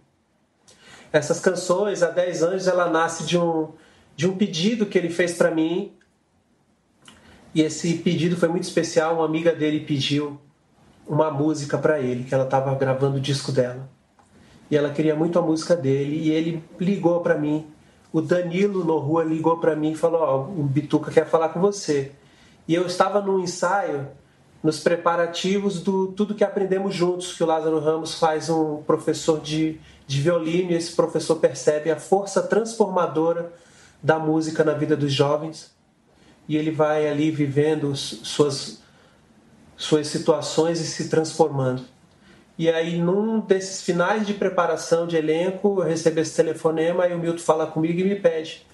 Essas 1.13 1.39
canções, 1.39 2.03
há 2.03 2.11
10 2.11 2.43
anos, 2.43 2.67
ela 2.67 2.91
nasce 2.91 3.25
de 3.25 3.39
um, 3.39 3.69
de 4.17 4.29
um 4.29 4.37
pedido 4.37 4.87
que 4.87 4.99
ele 4.99 5.11
fez 5.11 5.35
para 5.35 5.51
mim. 5.51 5.93
E 7.55 7.63
esse 7.63 7.95
pedido 7.99 8.37
foi 8.37 8.49
muito 8.49 8.65
especial. 8.65 9.17
Uma 9.17 9.27
amiga 9.27 9.53
dele 9.55 9.81
pediu 9.81 10.41
uma 11.07 11.31
música 11.31 11.77
para 11.77 12.01
ele, 12.01 12.25
que 12.25 12.35
ela 12.35 12.45
estava 12.45 12.75
gravando 12.75 13.17
o 13.17 13.21
disco 13.21 13.53
dela. 13.53 13.89
E 14.71 14.77
ela 14.77 14.91
queria 14.91 15.15
muito 15.15 15.39
a 15.39 15.43
música 15.43 15.77
dele 15.77 16.17
e 16.17 16.31
ele 16.31 16.65
ligou 16.81 17.21
para 17.21 17.37
mim. 17.37 17.67
O 18.13 18.21
Danilo 18.21 18.85
no 18.85 18.99
rua 18.99 19.25
ligou 19.25 19.59
para 19.59 19.77
mim 19.77 19.93
e 19.93 19.97
falou: 19.97 20.21
"Ó, 20.21 20.37
oh, 20.39 20.61
o 20.61 20.65
Bituca 20.65 21.11
quer 21.11 21.27
falar 21.27 21.51
com 21.51 21.61
você". 21.61 22.13
E 22.67 22.75
eu 22.75 22.87
estava 22.87 23.21
no 23.21 23.41
ensaio, 23.41 24.09
nos 24.63 24.79
preparativos 24.79 25.83
do 25.83 26.09
tudo 26.09 26.35
que 26.35 26.45
aprendemos 26.45 26.95
juntos, 26.95 27.33
que 27.35 27.43
o 27.43 27.47
Lázaro 27.47 27.81
Ramos 27.81 28.19
faz 28.19 28.49
um 28.49 28.83
professor 28.83 29.41
de, 29.41 29.81
de 30.07 30.21
violino 30.21 30.71
e 30.71 30.75
esse 30.75 30.95
professor 30.95 31.37
percebe 31.37 31.91
a 31.91 31.97
força 31.97 32.41
transformadora 32.43 33.53
da 34.03 34.19
música 34.19 34.65
na 34.65 34.73
vida 34.73 34.97
dos 34.97 35.13
jovens. 35.13 35.73
E 36.49 36.57
ele 36.57 36.71
vai 36.71 37.09
ali 37.09 37.31
vivendo 37.31 37.95
suas 37.95 38.83
suas 39.77 40.07
situações 40.07 40.81
e 40.81 40.87
se 40.87 41.09
transformando. 41.09 41.83
E 42.57 42.69
aí, 42.69 42.99
num 42.99 43.41
desses 43.41 43.83
finais 43.83 44.25
de 44.27 44.35
preparação 44.35 45.07
de 45.07 45.17
elenco, 45.17 45.81
eu 45.81 45.85
recebo 45.85 46.21
esse 46.21 46.37
telefonema 46.37 47.09
e 47.09 47.15
o 47.15 47.19
Milton 47.19 47.43
fala 47.43 47.67
comigo 47.67 47.99
e 47.99 48.05
me 48.05 48.15
pede 48.15 48.65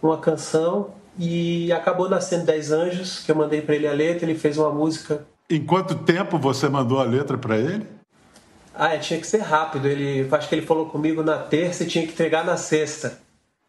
uma 0.00 0.16
canção. 0.18 0.92
E 1.18 1.70
acabou 1.72 2.08
nascendo 2.08 2.46
Dez 2.46 2.72
Anjos, 2.72 3.20
que 3.20 3.30
eu 3.30 3.36
mandei 3.36 3.60
para 3.60 3.74
ele 3.74 3.86
a 3.86 3.92
letra, 3.92 4.24
ele 4.24 4.38
fez 4.38 4.56
uma 4.56 4.70
música. 4.70 5.26
Em 5.50 5.64
quanto 5.64 5.94
tempo 5.96 6.38
você 6.38 6.68
mandou 6.68 6.98
a 6.98 7.04
letra 7.04 7.36
para 7.36 7.58
ele? 7.58 7.86
Ah, 8.74 8.94
é, 8.94 8.98
tinha 8.98 9.20
que 9.20 9.26
ser 9.26 9.42
rápido. 9.42 9.86
Ele, 9.86 10.26
acho 10.32 10.48
que 10.48 10.54
ele 10.54 10.66
falou 10.66 10.86
comigo 10.86 11.22
na 11.22 11.36
terça 11.36 11.84
e 11.84 11.86
tinha 11.86 12.06
que 12.06 12.12
entregar 12.12 12.44
na 12.44 12.56
sexta. 12.56 13.18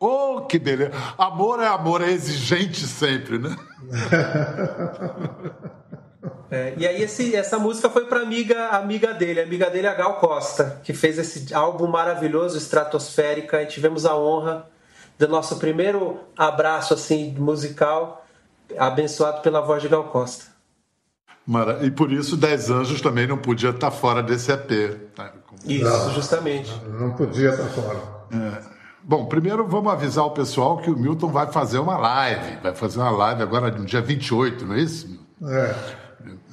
Oh, 0.06 0.42
que 0.42 0.60
beleza! 0.60 0.92
Amor 1.18 1.60
é 1.60 1.68
amor, 1.68 2.02
é 2.02 2.12
exigente 2.12 2.86
sempre, 2.86 3.40
né? 3.40 3.56
É, 6.50 6.74
e 6.78 6.88
aí 6.88 7.02
esse, 7.02 7.36
essa 7.36 7.58
música 7.58 7.90
foi 7.90 8.06
para 8.06 8.22
amiga 8.22 8.70
amiga 8.70 9.14
dele, 9.14 9.42
amiga 9.42 9.70
dele 9.70 9.88
a 9.88 9.96
Gal 9.96 10.20
Costa, 10.20 10.80
que 10.84 10.94
fez 10.94 11.18
esse 11.18 11.54
álbum 11.54 11.88
maravilhoso, 11.88 12.56
Estratosférica, 12.58 13.64
e 13.64 13.66
tivemos 13.66 14.06
a 14.06 14.16
honra 14.16 14.68
do 15.18 15.28
nosso 15.28 15.58
primeiro 15.58 16.20
abraço 16.38 16.94
assim 16.94 17.36
musical, 17.38 18.26
abençoado 18.78 19.42
pela 19.42 19.60
voz 19.60 19.82
de 19.82 19.90
Gal 19.90 20.06
Costa. 20.06 20.46
Mara, 21.46 21.84
e 21.84 21.90
por 21.90 22.12
isso 22.12 22.38
Dez 22.38 22.70
Anjos 22.70 23.02
também 23.02 23.28
não 23.28 23.38
podia 23.38 23.72
estar 23.72 23.92
fora 23.92 24.22
desse 24.22 24.52
EP. 24.52 24.70
Né? 25.18 25.32
Isso, 25.66 25.84
não, 25.84 26.14
justamente. 26.14 26.72
Não 26.88 27.12
podia 27.12 27.50
estar 27.50 27.68
fora. 27.70 28.00
É. 28.32 28.75
Bom, 29.08 29.28
primeiro 29.28 29.68
vamos 29.68 29.94
avisar 29.94 30.26
o 30.26 30.32
pessoal 30.32 30.80
que 30.80 30.90
o 30.90 30.98
Milton 30.98 31.28
vai 31.28 31.52
fazer 31.52 31.78
uma 31.78 31.96
live. 31.96 32.58
Vai 32.64 32.74
fazer 32.74 32.98
uma 33.00 33.12
live 33.12 33.44
agora 33.44 33.70
no 33.70 33.86
dia 33.86 34.02
28, 34.02 34.66
não 34.66 34.74
é 34.74 34.80
isso? 34.80 35.20
É. 35.44 35.76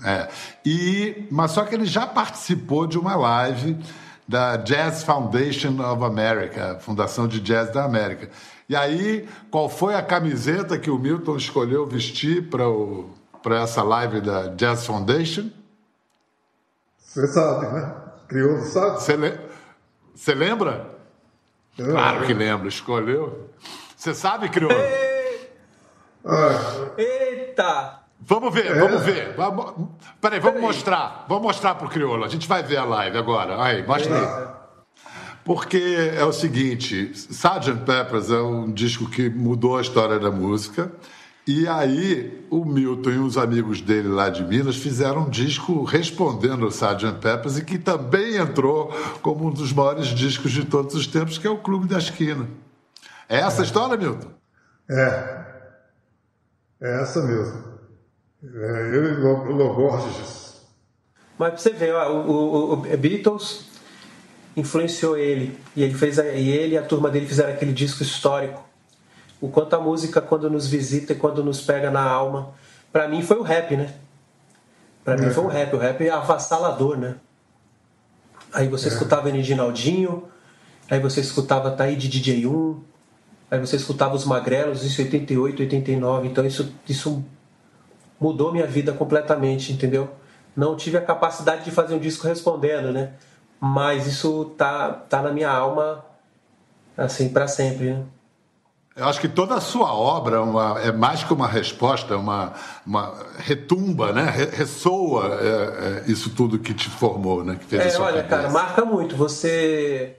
É. 0.04 0.28
E, 0.62 1.26
mas 1.30 1.52
só 1.52 1.64
que 1.64 1.74
ele 1.74 1.86
já 1.86 2.06
participou 2.06 2.86
de 2.86 2.98
uma 2.98 3.16
live 3.16 3.78
da 4.28 4.58
Jazz 4.58 5.02
Foundation 5.02 5.80
of 5.80 6.04
America, 6.04 6.76
Fundação 6.78 7.26
de 7.26 7.40
Jazz 7.40 7.72
da 7.72 7.84
América. 7.84 8.28
E 8.68 8.76
aí, 8.76 9.26
qual 9.50 9.70
foi 9.70 9.94
a 9.94 10.02
camiseta 10.02 10.78
que 10.78 10.90
o 10.90 10.98
Milton 10.98 11.36
escolheu 11.36 11.86
vestir 11.86 12.50
para 12.50 13.62
essa 13.62 13.82
live 13.82 14.20
da 14.20 14.48
Jazz 14.48 14.84
Foundation? 14.84 15.48
Você 16.98 17.26
sabe, 17.28 17.66
né? 17.68 17.94
Criou, 18.28 18.60
sabe? 18.60 19.00
Você 19.00 19.16
le... 19.16 20.34
lembra? 20.34 20.91
Eu 21.78 21.90
claro 21.90 22.26
que 22.26 22.34
lembro, 22.34 22.68
escolheu. 22.68 23.50
Você 23.96 24.14
sabe, 24.14 24.48
criou? 24.48 24.72
Ah. 26.24 26.90
Eita! 26.96 28.02
Vamos 28.20 28.54
ver, 28.54 28.66
é. 28.66 28.74
vamos 28.78 29.02
ver. 29.02 29.34
Vamos... 29.34 29.74
Peraí, 30.20 30.38
vamos 30.38 30.54
Peraí. 30.54 30.60
mostrar. 30.60 31.26
Vamos 31.28 31.42
mostrar 31.42 31.74
pro 31.74 31.88
Criolo. 31.88 32.24
A 32.24 32.28
gente 32.28 32.46
vai 32.46 32.62
ver 32.62 32.76
a 32.76 32.84
live 32.84 33.18
agora. 33.18 33.62
Aí, 33.62 33.84
mostra 33.84 34.14
aí. 34.14 34.62
Porque 35.44 36.12
é 36.16 36.24
o 36.24 36.32
seguinte, 36.32 37.10
Sgt. 37.12 37.84
Peppers 37.84 38.30
é 38.30 38.40
um 38.40 38.70
disco 38.70 39.10
que 39.10 39.28
mudou 39.28 39.76
a 39.76 39.80
história 39.80 40.18
da 40.18 40.30
música. 40.30 40.92
E 41.46 41.66
aí 41.66 42.46
o 42.50 42.64
Milton 42.64 43.10
e 43.10 43.18
os 43.18 43.36
amigos 43.36 43.80
dele 43.80 44.08
lá 44.08 44.28
de 44.28 44.44
Minas 44.44 44.76
fizeram 44.76 45.22
um 45.22 45.30
disco 45.30 45.82
respondendo 45.82 46.64
ao 46.64 46.68
Sgt. 46.68 47.18
Peppers 47.20 47.58
e 47.58 47.64
que 47.64 47.78
também 47.78 48.36
entrou 48.36 48.92
como 49.22 49.48
um 49.48 49.50
dos 49.50 49.72
maiores 49.72 50.08
discos 50.08 50.52
de 50.52 50.64
todos 50.64 50.94
os 50.94 51.06
tempos, 51.06 51.38
que 51.38 51.46
é 51.46 51.50
o 51.50 51.58
Clube 51.58 51.88
da 51.88 51.98
Esquina. 51.98 52.48
É 53.28 53.40
essa 53.40 53.62
a 53.62 53.64
história, 53.64 53.96
Milton? 53.96 54.30
É. 54.88 55.42
É 56.80 57.02
essa 57.02 57.22
mesmo. 57.22 57.72
É, 58.44 58.96
eu 58.96 59.04
e 59.04 59.16
Logorges. 59.52 60.62
Mas 61.38 61.50
pra 61.50 61.58
você 61.58 61.70
ver, 61.70 61.94
ó, 61.94 62.12
o, 62.12 62.30
o, 62.30 62.72
o, 62.72 62.76
Beatles 62.96 63.66
influenciou 64.56 65.16
ele 65.16 65.58
e 65.74 65.82
ele 65.82 65.94
fez 65.94 66.18
a, 66.18 66.26
e 66.26 66.50
ele 66.50 66.74
e 66.74 66.78
a 66.78 66.82
turma 66.82 67.08
dele 67.08 67.26
fizeram 67.26 67.52
aquele 67.52 67.72
disco 67.72 68.02
histórico. 68.02 68.62
O 69.42 69.48
quanto 69.48 69.74
a 69.74 69.80
música 69.80 70.20
quando 70.20 70.48
nos 70.48 70.68
visita 70.68 71.12
e 71.12 71.16
quando 71.16 71.42
nos 71.42 71.60
pega 71.60 71.90
na 71.90 72.00
alma. 72.00 72.54
Para 72.92 73.08
mim 73.08 73.22
foi 73.22 73.38
o 73.38 73.42
rap, 73.42 73.76
né? 73.76 73.92
Para 75.04 75.14
é. 75.14 75.16
mim 75.16 75.30
foi 75.30 75.44
o 75.44 75.48
rap. 75.48 75.74
O 75.74 75.78
rap 75.78 76.00
é 76.00 76.10
avassalador, 76.10 76.96
né? 76.96 77.16
Aí 78.52 78.68
você 78.68 78.88
é. 78.88 78.92
escutava 78.92 79.28
Naldinho, 79.30 80.28
aí 80.88 81.00
você 81.00 81.20
escutava 81.20 81.72
Taí 81.72 81.96
de 81.96 82.08
DJ1, 82.08 82.78
aí 83.50 83.58
você 83.58 83.74
escutava 83.74 84.14
os 84.14 84.24
Magrelos, 84.24 84.84
isso 84.84 85.02
88, 85.02 85.62
89. 85.62 86.28
Então 86.28 86.46
isso, 86.46 86.72
isso 86.88 87.24
mudou 88.20 88.52
minha 88.52 88.66
vida 88.66 88.92
completamente, 88.92 89.72
entendeu? 89.72 90.08
Não 90.54 90.76
tive 90.76 90.98
a 90.98 91.00
capacidade 91.00 91.64
de 91.64 91.72
fazer 91.72 91.96
um 91.96 91.98
disco 91.98 92.28
respondendo, 92.28 92.92
né? 92.92 93.14
Mas 93.58 94.06
isso 94.06 94.54
tá, 94.56 94.92
tá 94.92 95.20
na 95.20 95.32
minha 95.32 95.50
alma, 95.50 96.04
assim, 96.96 97.28
para 97.28 97.48
sempre, 97.48 97.94
né? 97.94 98.04
Eu 98.94 99.06
acho 99.06 99.20
que 99.20 99.28
toda 99.28 99.54
a 99.54 99.60
sua 99.60 99.94
obra 99.94 100.36
é, 100.36 100.40
uma, 100.40 100.80
é 100.80 100.92
mais 100.92 101.24
que 101.24 101.32
uma 101.32 101.48
resposta, 101.48 102.12
é 102.12 102.16
uma, 102.16 102.52
uma 102.86 103.14
retumba, 103.38 104.12
né? 104.12 104.30
ressoa 104.52 105.38
é, 105.40 106.04
é, 106.06 106.10
isso 106.10 106.30
tudo 106.30 106.58
que 106.58 106.74
te 106.74 106.90
formou, 106.90 107.42
né? 107.42 107.56
Que 107.56 107.64
fez 107.64 107.94
é, 107.94 107.98
olha, 107.98 108.22
cabeça. 108.22 108.28
cara, 108.28 108.50
marca 108.50 108.84
muito. 108.84 109.16
Você 109.16 110.16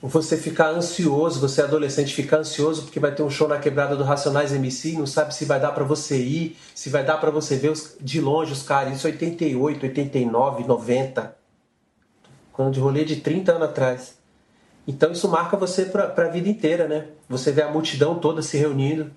você 0.00 0.36
ficar 0.36 0.68
ansioso, 0.68 1.40
você 1.40 1.62
adolescente 1.62 2.14
ficar 2.14 2.38
ansioso 2.38 2.82
porque 2.82 3.00
vai 3.00 3.12
ter 3.12 3.22
um 3.22 3.30
show 3.30 3.48
na 3.48 3.58
quebrada 3.58 3.96
do 3.96 4.04
Racionais 4.04 4.52
MC, 4.52 4.92
não 4.92 5.06
sabe 5.06 5.34
se 5.34 5.44
vai 5.44 5.58
dar 5.58 5.72
para 5.72 5.84
você 5.84 6.18
ir, 6.18 6.56
se 6.74 6.88
vai 6.90 7.04
dar 7.04 7.16
para 7.18 7.30
você 7.30 7.56
ver 7.56 7.70
os, 7.70 7.96
de 8.00 8.20
longe 8.20 8.52
os 8.52 8.62
caras, 8.62 8.96
isso 8.96 9.06
88, 9.06 9.84
89, 9.84 10.64
90. 10.64 11.36
Quando 12.52 12.74
de 12.74 12.80
rolê 12.80 13.04
de 13.04 13.16
30 13.16 13.52
anos 13.52 13.68
atrás. 13.68 14.16
Então 14.86 15.10
isso 15.12 15.28
marca 15.28 15.56
você 15.56 15.86
para 15.86 16.12
a 16.16 16.28
vida 16.28 16.48
inteira, 16.48 16.86
né? 16.86 17.06
Você 17.28 17.50
vê 17.50 17.62
a 17.62 17.70
multidão 17.70 18.18
toda 18.18 18.40
se 18.40 18.56
reunindo 18.56 19.10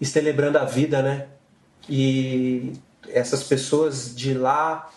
e 0.00 0.06
celebrando 0.06 0.58
a 0.58 0.64
vida, 0.64 1.02
né? 1.02 1.26
E 1.88 2.72
essas 3.08 3.42
pessoas 3.42 4.14
de 4.14 4.32
lá 4.34 4.90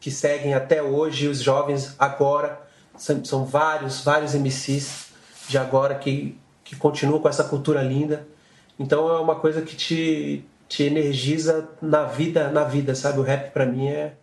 que 0.00 0.10
seguem 0.10 0.54
até 0.54 0.82
hoje, 0.82 1.28
os 1.28 1.40
jovens 1.40 1.94
agora, 1.98 2.60
são, 2.96 3.24
são 3.24 3.44
vários, 3.44 4.02
vários 4.02 4.34
MCs 4.34 5.06
de 5.48 5.58
agora 5.58 5.94
que, 5.96 6.38
que 6.64 6.74
continuam 6.76 7.20
com 7.20 7.28
essa 7.28 7.44
cultura 7.44 7.82
linda. 7.82 8.26
Então 8.78 9.08
é 9.08 9.20
uma 9.20 9.36
coisa 9.36 9.62
que 9.62 9.76
te, 9.76 10.44
te 10.68 10.84
energiza 10.84 11.68
na 11.80 12.04
vida, 12.04 12.50
na 12.50 12.64
vida, 12.64 12.94
sabe? 12.94 13.20
O 13.20 13.22
rap 13.22 13.52
para 13.52 13.66
mim 13.66 13.88
é, 13.88 14.14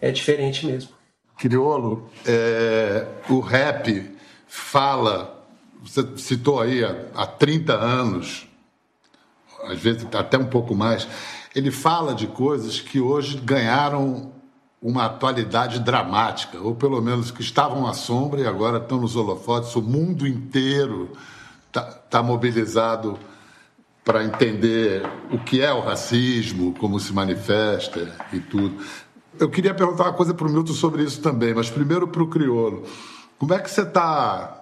é 0.00 0.10
diferente 0.10 0.66
mesmo. 0.66 0.97
Criolo, 1.38 2.10
é, 2.26 3.06
o 3.28 3.38
rap 3.38 4.16
fala, 4.46 5.46
você 5.80 6.04
citou 6.16 6.60
aí 6.60 6.84
há, 6.84 6.96
há 7.14 7.26
30 7.26 7.72
anos, 7.74 8.48
às 9.64 9.78
vezes 9.78 10.06
até 10.12 10.36
um 10.36 10.46
pouco 10.46 10.74
mais, 10.74 11.06
ele 11.54 11.70
fala 11.70 12.14
de 12.14 12.26
coisas 12.26 12.80
que 12.80 13.00
hoje 13.00 13.38
ganharam 13.38 14.32
uma 14.80 15.06
atualidade 15.06 15.80
dramática, 15.80 16.58
ou 16.58 16.74
pelo 16.74 17.00
menos 17.00 17.30
que 17.30 17.40
estavam 17.40 17.86
à 17.86 17.94
sombra 17.94 18.40
e 18.40 18.46
agora 18.46 18.78
estão 18.78 19.00
nos 19.00 19.16
holofotes. 19.16 19.74
O 19.74 19.82
mundo 19.82 20.26
inteiro 20.26 21.10
está 21.66 21.82
tá 21.82 22.22
mobilizado 22.22 23.18
para 24.04 24.24
entender 24.24 25.02
o 25.30 25.38
que 25.38 25.60
é 25.60 25.72
o 25.72 25.80
racismo, 25.80 26.74
como 26.78 26.98
se 26.98 27.12
manifesta 27.12 28.16
e 28.32 28.40
tudo. 28.40 28.82
Eu 29.38 29.48
queria 29.48 29.72
perguntar 29.72 30.04
uma 30.04 30.12
coisa 30.12 30.34
para 30.34 30.46
o 30.46 30.50
Milton 30.50 30.72
sobre 30.72 31.02
isso 31.02 31.20
também, 31.20 31.54
mas 31.54 31.70
primeiro 31.70 32.08
para 32.08 32.22
o 32.22 32.28
Criolo. 32.28 32.84
Como 33.38 33.54
é 33.54 33.60
que 33.60 33.70
você 33.70 33.82
está 33.82 34.54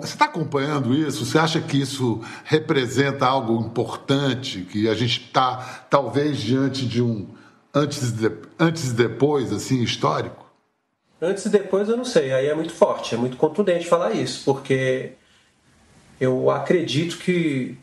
você 0.00 0.14
está 0.14 0.24
acompanhando 0.24 0.92
isso? 0.92 1.24
Você 1.24 1.38
acha 1.38 1.60
que 1.60 1.80
isso 1.80 2.20
representa 2.44 3.26
algo 3.26 3.60
importante? 3.60 4.62
Que 4.62 4.88
a 4.88 4.94
gente 4.94 5.26
está, 5.26 5.86
talvez, 5.88 6.38
diante 6.38 6.84
de 6.84 7.00
um 7.00 7.28
antes 7.72 8.10
e, 8.10 8.12
de, 8.12 8.32
antes 8.58 8.90
e 8.90 8.92
depois, 8.92 9.52
assim, 9.52 9.80
histórico? 9.82 10.44
Antes 11.20 11.46
e 11.46 11.48
depois 11.48 11.88
eu 11.88 11.96
não 11.96 12.04
sei. 12.04 12.32
Aí 12.32 12.48
é 12.48 12.54
muito 12.54 12.72
forte, 12.72 13.14
é 13.14 13.18
muito 13.18 13.36
contundente 13.36 13.86
falar 13.86 14.12
isso, 14.12 14.44
porque 14.44 15.12
eu 16.20 16.50
acredito 16.50 17.18
que 17.18 17.78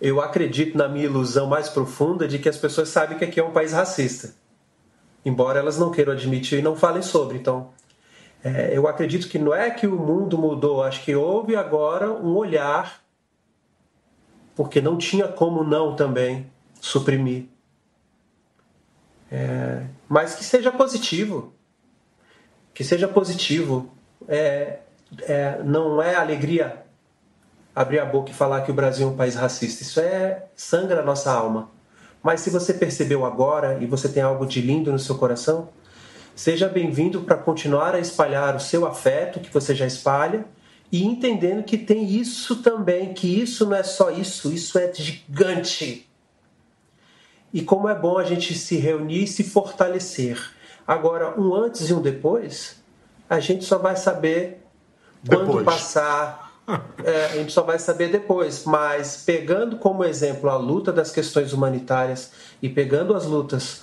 eu 0.00 0.20
acredito 0.20 0.78
na 0.78 0.88
minha 0.88 1.06
ilusão 1.06 1.48
mais 1.48 1.68
profunda 1.68 2.28
de 2.28 2.38
que 2.38 2.48
as 2.48 2.56
pessoas 2.56 2.88
sabem 2.88 3.18
que 3.18 3.24
aqui 3.24 3.40
é 3.40 3.44
um 3.44 3.50
país 3.50 3.72
racista 3.72 4.32
embora 5.28 5.58
elas 5.58 5.78
não 5.78 5.90
queiram 5.90 6.12
admitir 6.12 6.58
e 6.58 6.62
não 6.62 6.76
falem 6.76 7.02
sobre. 7.02 7.38
Então, 7.38 7.70
é, 8.42 8.70
eu 8.76 8.86
acredito 8.86 9.28
que 9.28 9.38
não 9.38 9.54
é 9.54 9.70
que 9.70 9.86
o 9.86 9.98
mundo 9.98 10.38
mudou, 10.38 10.82
acho 10.82 11.04
que 11.04 11.14
houve 11.14 11.56
agora 11.56 12.10
um 12.10 12.36
olhar, 12.36 13.02
porque 14.54 14.80
não 14.80 14.96
tinha 14.96 15.28
como 15.28 15.62
não 15.62 15.94
também 15.94 16.50
suprimir. 16.80 17.46
É, 19.30 19.84
mas 20.08 20.34
que 20.34 20.44
seja 20.44 20.72
positivo. 20.72 21.52
Que 22.72 22.82
seja 22.82 23.06
positivo. 23.06 23.92
É, 24.26 24.80
é, 25.22 25.62
não 25.62 26.00
é 26.02 26.14
alegria 26.14 26.84
abrir 27.74 28.00
a 28.00 28.04
boca 28.04 28.30
e 28.30 28.34
falar 28.34 28.62
que 28.62 28.70
o 28.70 28.74
Brasil 28.74 29.06
é 29.06 29.10
um 29.10 29.16
país 29.16 29.34
racista. 29.36 29.82
Isso 29.82 30.00
é 30.00 30.46
sangra 30.56 31.00
a 31.00 31.04
nossa 31.04 31.30
alma. 31.30 31.70
Mas 32.22 32.40
se 32.40 32.50
você 32.50 32.74
percebeu 32.74 33.24
agora 33.24 33.78
e 33.80 33.86
você 33.86 34.08
tem 34.08 34.22
algo 34.22 34.46
de 34.46 34.60
lindo 34.60 34.90
no 34.90 34.98
seu 34.98 35.16
coração, 35.16 35.68
seja 36.34 36.68
bem-vindo 36.68 37.22
para 37.22 37.36
continuar 37.36 37.94
a 37.94 38.00
espalhar 38.00 38.56
o 38.56 38.60
seu 38.60 38.86
afeto 38.86 39.40
que 39.40 39.52
você 39.52 39.74
já 39.74 39.86
espalha 39.86 40.44
e 40.90 41.04
entendendo 41.04 41.62
que 41.62 41.76
tem 41.76 42.04
isso 42.04 42.56
também, 42.62 43.12
que 43.12 43.40
isso 43.40 43.66
não 43.66 43.76
é 43.76 43.82
só 43.82 44.10
isso, 44.10 44.52
isso 44.52 44.78
é 44.78 44.92
gigante. 44.92 46.08
E 47.52 47.62
como 47.62 47.88
é 47.88 47.94
bom 47.94 48.18
a 48.18 48.24
gente 48.24 48.54
se 48.54 48.76
reunir 48.76 49.24
e 49.24 49.26
se 49.28 49.44
fortalecer. 49.44 50.38
Agora, 50.86 51.38
um 51.38 51.54
antes 51.54 51.88
e 51.88 51.94
um 51.94 52.00
depois, 52.00 52.82
a 53.28 53.40
gente 53.40 53.64
só 53.64 53.78
vai 53.78 53.96
saber 53.96 54.62
depois. 55.22 55.48
quando 55.48 55.64
passar 55.64 56.47
é, 57.04 57.24
a 57.26 57.28
gente 57.36 57.52
só 57.52 57.62
vai 57.62 57.78
saber 57.78 58.10
depois, 58.10 58.64
mas 58.64 59.22
pegando 59.24 59.76
como 59.76 60.04
exemplo 60.04 60.50
a 60.50 60.56
luta 60.56 60.92
das 60.92 61.10
questões 61.10 61.52
humanitárias 61.52 62.32
e 62.60 62.68
pegando 62.68 63.14
as 63.14 63.24
lutas 63.24 63.82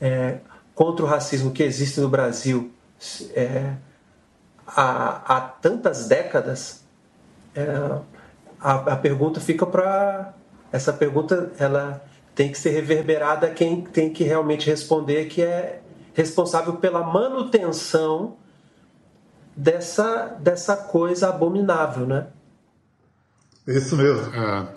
é, 0.00 0.38
contra 0.74 1.04
o 1.04 1.08
racismo 1.08 1.50
que 1.50 1.62
existe 1.62 2.00
no 2.00 2.08
Brasil 2.08 2.70
é, 3.34 3.74
há, 4.66 5.36
há, 5.36 5.40
tantas 5.40 6.06
décadas, 6.06 6.84
é, 7.54 7.66
a, 8.60 8.74
a, 8.74 8.96
pergunta 8.96 9.40
fica 9.40 9.66
para. 9.66 10.34
Essa 10.72 10.92
pergunta 10.92 11.52
ela 11.58 12.04
tem 12.34 12.50
que 12.50 12.58
ser 12.58 12.70
reverberada 12.70 13.46
a 13.46 13.50
quem 13.50 13.82
tem 13.82 14.12
que 14.12 14.24
realmente 14.24 14.68
responder, 14.68 15.26
que 15.26 15.42
é 15.42 15.80
responsável 16.12 16.76
pela 16.76 17.02
manutenção 17.02 18.36
dessa, 19.56 20.36
dessa 20.40 20.76
coisa 20.76 21.30
abominável, 21.30 22.06
né? 22.06 22.26
Isso 23.66 23.96
mesmo. 23.96 24.32
É, 24.34 24.68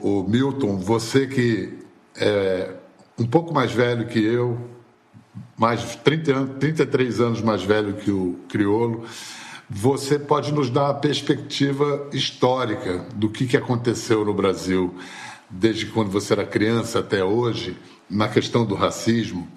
o 0.00 0.22
Milton, 0.22 0.76
você 0.76 1.26
que 1.26 1.78
é 2.16 2.74
um 3.18 3.26
pouco 3.26 3.52
mais 3.52 3.72
velho 3.72 4.06
que 4.06 4.22
eu, 4.22 4.58
mais 5.56 5.96
30 5.96 6.32
anos, 6.32 6.58
33 6.58 7.20
anos 7.20 7.40
mais 7.40 7.62
velho 7.62 7.94
que 7.94 8.10
o 8.10 8.38
Criolo, 8.48 9.04
você 9.68 10.18
pode 10.18 10.52
nos 10.52 10.70
dar 10.70 10.84
uma 10.84 10.94
perspectiva 10.94 12.08
histórica 12.12 13.04
do 13.14 13.28
que, 13.28 13.46
que 13.46 13.56
aconteceu 13.56 14.24
no 14.24 14.32
Brasil 14.32 14.94
desde 15.50 15.86
quando 15.86 16.10
você 16.10 16.32
era 16.32 16.44
criança 16.44 17.00
até 17.00 17.24
hoje, 17.24 17.76
na 18.08 18.28
questão 18.28 18.64
do 18.64 18.74
racismo. 18.74 19.48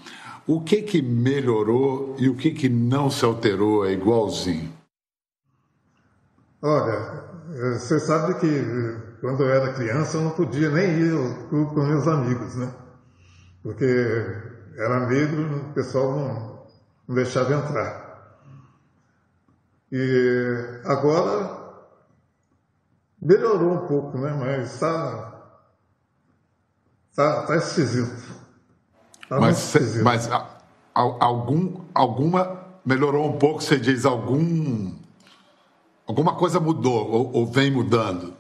O 0.50 0.62
que 0.62 0.82
que 0.82 1.00
melhorou 1.00 2.16
e 2.18 2.28
o 2.28 2.36
que 2.36 2.50
que 2.50 2.68
não 2.68 3.08
se 3.12 3.24
alterou 3.24 3.86
é 3.86 3.92
igualzinho? 3.92 4.74
Olha, 6.60 7.78
você 7.78 8.00
sabe 8.00 8.34
que 8.40 8.48
quando 9.22 9.44
eu 9.44 9.54
era 9.54 9.76
criança 9.76 10.18
eu 10.18 10.24
não 10.24 10.32
podia 10.32 10.72
nem 10.72 10.90
ir 10.90 11.14
ao 11.16 11.48
clube 11.50 11.76
com 11.76 11.84
meus 11.84 12.08
amigos, 12.08 12.56
né? 12.56 12.74
Porque 13.62 13.86
era 14.76 15.06
negro, 15.06 15.70
o 15.70 15.74
pessoal 15.76 16.16
não, 16.16 16.68
não 17.08 17.14
deixava 17.14 17.54
entrar. 17.54 18.50
E 19.92 20.82
agora 20.84 21.86
melhorou 23.22 23.84
um 23.84 23.88
pouco, 23.88 24.18
né? 24.18 24.34
Mas 24.34 24.74
está 24.74 25.54
tá, 27.16 27.46
tá 27.46 27.56
esquisito. 27.56 28.49
Tá 29.30 29.40
mas, 29.40 30.02
mas 30.02 30.30
algum, 30.94 31.82
alguma 31.94 32.60
melhorou 32.84 33.30
um 33.30 33.38
pouco, 33.38 33.62
você 33.62 33.78
diz 33.78 34.06
algum 34.06 34.92
Alguma 36.10 36.36
coisa 36.36 36.60
mudou 36.60 37.08
ou, 37.08 37.32
ou 37.34 37.46
vem 37.46 37.70
mudando? 37.70 38.34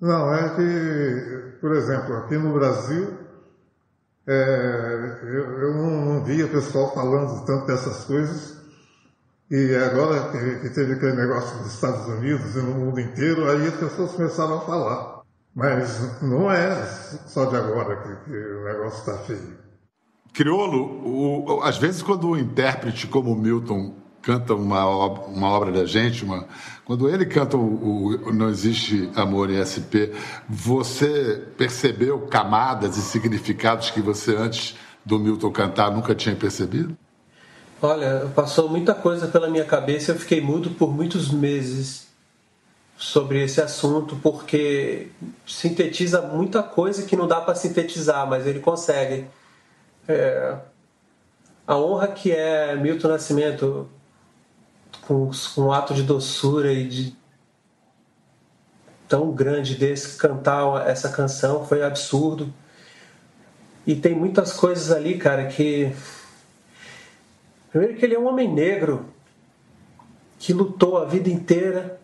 Não, 0.00 0.34
é 0.34 0.56
que, 0.56 1.60
por 1.60 1.70
exemplo, 1.70 2.16
aqui 2.16 2.36
no 2.36 2.52
Brasil, 2.52 3.16
é, 4.26 5.18
eu, 5.22 5.60
eu 5.60 5.74
não, 5.74 5.90
não, 6.04 6.24
via 6.24 6.48
pessoal 6.48 6.92
falando 6.92 7.46
tanto 7.46 7.68
dessas 7.68 8.04
coisas. 8.06 8.58
E 9.48 9.76
agora 9.76 10.32
que, 10.32 10.58
que, 10.62 10.70
teve 10.74 10.94
aquele 10.94 11.14
negócio 11.14 11.56
dos 11.58 11.72
Estados 11.74 12.06
Unidos 12.08 12.56
e 12.56 12.58
no 12.58 12.74
mundo 12.74 12.98
inteiro, 12.98 13.48
aí 13.48 13.68
as 13.68 13.76
pessoas 13.76 14.10
começaram 14.14 14.58
a 14.58 14.60
falar. 14.62 15.17
Mas 15.54 16.22
não 16.22 16.50
é 16.50 16.84
só 17.26 17.46
de 17.46 17.56
agora 17.56 17.96
que, 17.96 18.30
que 18.30 18.36
o 18.36 18.64
negócio 18.64 19.00
está 19.00 19.18
feio. 19.24 19.58
Criolo, 20.32 21.02
o, 21.04 21.62
às 21.62 21.78
vezes 21.78 22.02
quando 22.02 22.28
o 22.28 22.38
intérprete 22.38 23.06
como 23.06 23.34
Milton 23.34 23.94
canta 24.22 24.54
uma, 24.54 24.86
obra, 24.86 25.22
uma 25.24 25.48
obra 25.48 25.72
da 25.72 25.86
gente, 25.86 26.24
uma, 26.24 26.46
quando 26.84 27.08
ele 27.08 27.24
canta 27.24 27.56
o, 27.56 28.26
o, 28.26 28.32
Não 28.32 28.48
Existe 28.48 29.10
Amor 29.14 29.50
em 29.50 29.64
SP, 29.64 30.12
você 30.48 31.42
percebeu 31.56 32.20
camadas 32.26 32.96
e 32.96 33.02
significados 33.02 33.90
que 33.90 34.00
você 34.00 34.36
antes 34.36 34.76
do 35.04 35.18
Milton 35.18 35.50
cantar 35.50 35.90
nunca 35.90 36.14
tinha 36.14 36.36
percebido? 36.36 36.96
Olha, 37.80 38.30
passou 38.34 38.68
muita 38.68 38.92
coisa 38.92 39.28
pela 39.28 39.48
minha 39.48 39.64
cabeça, 39.64 40.12
eu 40.12 40.16
fiquei 40.16 40.40
mudo 40.40 40.70
por 40.70 40.92
muitos 40.92 41.30
meses. 41.30 42.07
Sobre 42.98 43.44
esse 43.44 43.60
assunto, 43.60 44.16
porque 44.16 45.08
sintetiza 45.46 46.20
muita 46.20 46.64
coisa 46.64 47.04
que 47.04 47.14
não 47.14 47.28
dá 47.28 47.40
para 47.40 47.54
sintetizar, 47.54 48.26
mas 48.26 48.44
ele 48.44 48.58
consegue. 48.58 49.24
É, 50.08 50.56
a 51.64 51.76
honra 51.76 52.08
que 52.08 52.32
é 52.32 52.74
Milton 52.74 53.08
Nascimento 53.08 53.88
com, 55.06 55.30
um 55.58 55.72
ato 55.72 55.94
de 55.94 56.02
doçura 56.02 56.72
e 56.72 56.88
de 56.88 57.16
tão 59.06 59.30
grande 59.30 59.76
desse 59.76 60.18
cantar 60.18 60.88
essa 60.88 61.08
canção 61.08 61.64
foi 61.64 61.84
absurdo. 61.84 62.52
E 63.86 63.94
tem 63.94 64.12
muitas 64.12 64.52
coisas 64.52 64.90
ali, 64.90 65.16
cara, 65.16 65.46
que. 65.46 65.92
Primeiro, 67.70 67.96
que 67.96 68.04
ele 68.04 68.16
é 68.16 68.18
um 68.18 68.26
homem 68.26 68.52
negro 68.52 69.06
que 70.36 70.52
lutou 70.52 70.98
a 70.98 71.04
vida 71.04 71.28
inteira 71.28 71.97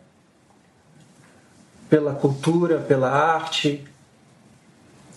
pela 1.89 2.15
cultura, 2.15 2.79
pela 2.79 3.11
arte 3.11 3.85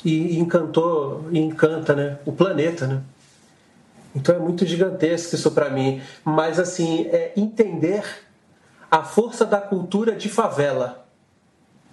e 0.04 0.38
encantou 0.40 1.28
e 1.32 1.40
encanta, 1.40 1.96
né, 1.96 2.18
o 2.26 2.32
planeta, 2.32 2.88
né? 2.88 3.02
Então 4.16 4.36
é 4.36 4.40
muito 4.40 4.66
gigantesco 4.66 5.36
isso 5.36 5.52
para 5.52 5.70
mim, 5.70 6.02
mas 6.24 6.60
assim, 6.60 7.08
é 7.08 7.34
entender 7.36 8.04
a 8.90 9.04
força 9.04 9.46
da 9.46 9.60
cultura 9.60 10.16
de 10.16 10.30
favela. 10.30 11.06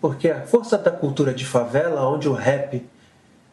Porque 0.00 0.30
a 0.30 0.42
força 0.42 0.78
da 0.78 0.90
cultura 0.90 1.34
de 1.34 1.44
favela, 1.44 2.08
onde 2.08 2.28
o 2.28 2.32
rap 2.32 2.86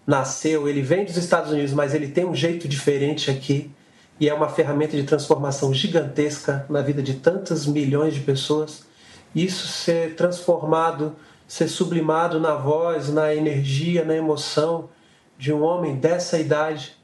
nasceu, 0.06 0.68
ele 0.68 0.82
vem 0.82 1.06
dos 1.06 1.18
Estados 1.18 1.52
Unidos, 1.52 1.74
mas 1.74 1.94
ele 1.94 2.08
tem 2.08 2.26
um 2.26 2.36
jeito 2.36 2.68
diferente 2.68 3.30
aqui 3.30 3.72
e 4.20 4.30
é 4.30 4.34
uma 4.34 4.50
ferramenta 4.50 4.96
de 4.96 5.04
transformação 5.04 5.74
gigantesca 5.74 6.66
na 6.70 6.82
vida 6.82 7.02
de 7.02 7.16
tantas 7.16 7.66
milhões 7.66 8.14
de 8.14 8.20
pessoas. 8.20 8.86
Isso 9.34 9.68
ser 9.68 10.16
transformado, 10.16 11.16
ser 11.48 11.68
sublimado 11.68 12.40
na 12.40 12.56
voz, 12.56 13.12
na 13.12 13.34
energia, 13.34 14.04
na 14.04 14.16
emoção 14.16 14.90
de 15.38 15.52
um 15.52 15.64
homem 15.64 15.96
dessa 15.96 16.38
idade 16.38 16.96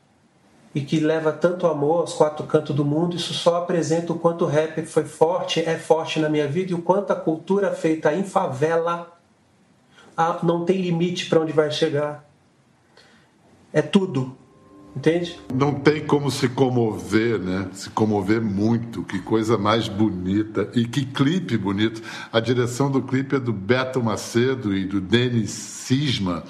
e 0.76 0.82
que 0.82 1.00
leva 1.00 1.32
tanto 1.32 1.66
amor 1.66 2.02
aos 2.02 2.14
quatro 2.14 2.46
cantos 2.46 2.76
do 2.76 2.86
mundo, 2.86 3.16
isso 3.16 3.34
só 3.34 3.58
apresenta 3.58 4.14
o 4.14 4.20
quanto 4.20 4.46
o 4.46 4.48
rap 4.48 4.86
foi 4.86 5.06
forte, 5.06 5.60
é 5.60 5.78
forte 5.78 6.20
na 6.20 6.30
minha 6.30 6.48
vida 6.48 6.72
e 6.72 6.76
o 6.76 6.82
quanto 6.82 7.12
a 7.12 7.16
cultura 7.16 7.72
feita 7.72 8.14
em 8.14 8.24
favela 8.24 9.18
não 10.44 10.66
tem 10.66 10.82
limite 10.82 11.28
para 11.28 11.40
onde 11.40 11.52
vai 11.52 11.72
chegar. 11.72 12.28
É 13.72 13.82
tudo. 13.82 14.38
Entende? 14.98 15.40
Não 15.54 15.76
tem 15.76 16.04
como 16.04 16.32
se 16.32 16.50
comover, 16.50 17.38
né? 17.38 17.68
Se 17.72 17.88
comover 17.92 18.42
muito. 18.42 19.04
Que 19.04 19.20
coisa 19.20 19.56
mais 19.56 19.88
bonita. 19.88 20.72
E 20.74 20.88
que 20.88 21.06
clipe 21.06 21.56
bonito. 21.56 22.02
A 22.34 22.40
direção 22.40 22.90
do 22.90 23.04
clipe 23.04 23.36
é 23.36 23.40
do 23.40 23.54
Beto 23.54 24.02
Macedo 24.02 24.76
e 24.76 24.86
do 24.86 25.00
Denis 25.00 25.52
Cisma. 25.52 26.44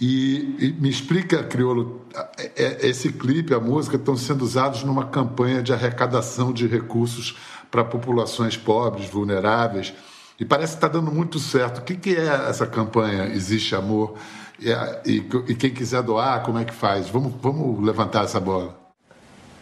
E, 0.00 0.56
e, 0.58 0.76
me 0.80 0.88
explica, 0.88 1.44
Criolo, 1.44 2.04
é, 2.36 2.50
é, 2.56 2.88
esse 2.88 3.12
clipe, 3.12 3.54
a 3.54 3.60
música, 3.60 3.94
estão 3.94 4.16
sendo 4.16 4.42
usados 4.42 4.82
numa 4.82 5.06
campanha 5.06 5.62
de 5.62 5.72
arrecadação 5.72 6.52
de 6.52 6.66
recursos 6.66 7.38
para 7.70 7.84
populações 7.84 8.56
pobres, 8.56 9.08
vulneráveis. 9.08 9.94
E 10.40 10.44
parece 10.44 10.72
que 10.72 10.78
está 10.78 10.88
dando 10.88 11.12
muito 11.12 11.38
certo. 11.38 11.78
O 11.78 11.82
que, 11.82 11.94
que 11.94 12.16
é 12.16 12.48
essa 12.48 12.66
campanha 12.66 13.26
Existe 13.26 13.76
Amor? 13.76 14.16
E, 14.60 14.70
e, 15.10 15.16
e, 15.48 15.54
quem 15.54 15.70
quiser 15.70 16.02
doar, 16.02 16.42
como 16.42 16.58
é 16.58 16.64
que 16.64 16.74
faz? 16.74 17.08
Vamos, 17.08 17.32
vamos 17.40 17.84
levantar 17.84 18.24
essa 18.24 18.40
bola. 18.40 18.76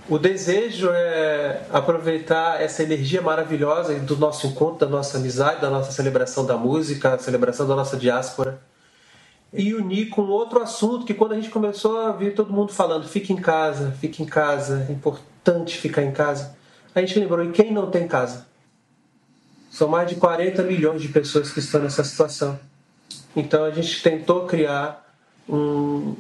O 0.09 0.19
desejo 0.19 0.89
é 0.91 1.67
aproveitar 1.71 2.63
essa 2.63 2.83
energia 2.83 3.21
maravilhosa 3.21 3.99
do 3.99 4.17
nosso 4.17 4.47
encontro, 4.47 4.79
da 4.79 4.89
nossa 4.89 5.19
amizade, 5.19 5.61
da 5.61 5.69
nossa 5.69 5.91
celebração 5.91 6.47
da 6.47 6.57
música, 6.57 7.19
celebração 7.19 7.67
da 7.67 7.75
nossa 7.75 7.97
diáspora, 7.97 8.61
e 9.53 9.75
unir 9.75 10.09
com 10.09 10.23
outro 10.23 10.63
assunto 10.63 11.05
que 11.05 11.13
quando 11.13 11.33
a 11.33 11.35
gente 11.35 11.51
começou 11.51 11.99
a 11.99 12.13
ver 12.13 12.35
todo 12.35 12.53
mundo 12.53 12.73
falando, 12.73 13.09
fique 13.09 13.33
em 13.33 13.37
casa, 13.37 13.97
fique 14.01 14.23
em 14.23 14.27
casa, 14.27 14.87
é 14.89 14.93
importante 14.93 15.77
ficar 15.77 16.03
em 16.03 16.13
casa, 16.13 16.57
a 16.95 17.01
gente 17.01 17.19
lembrou, 17.19 17.45
e 17.45 17.51
quem 17.51 17.73
não 17.73 17.91
tem 17.91 18.07
casa? 18.07 18.47
São 19.71 19.89
mais 19.89 20.09
de 20.09 20.15
40 20.15 20.63
milhões 20.63 21.03
de 21.03 21.09
pessoas 21.09 21.51
que 21.51 21.59
estão 21.59 21.83
nessa 21.83 22.03
situação. 22.05 22.59
Então 23.37 23.65
a 23.65 23.71
gente 23.71 24.03
tentou 24.03 24.47
criar 24.47 25.15
um, 25.47 26.17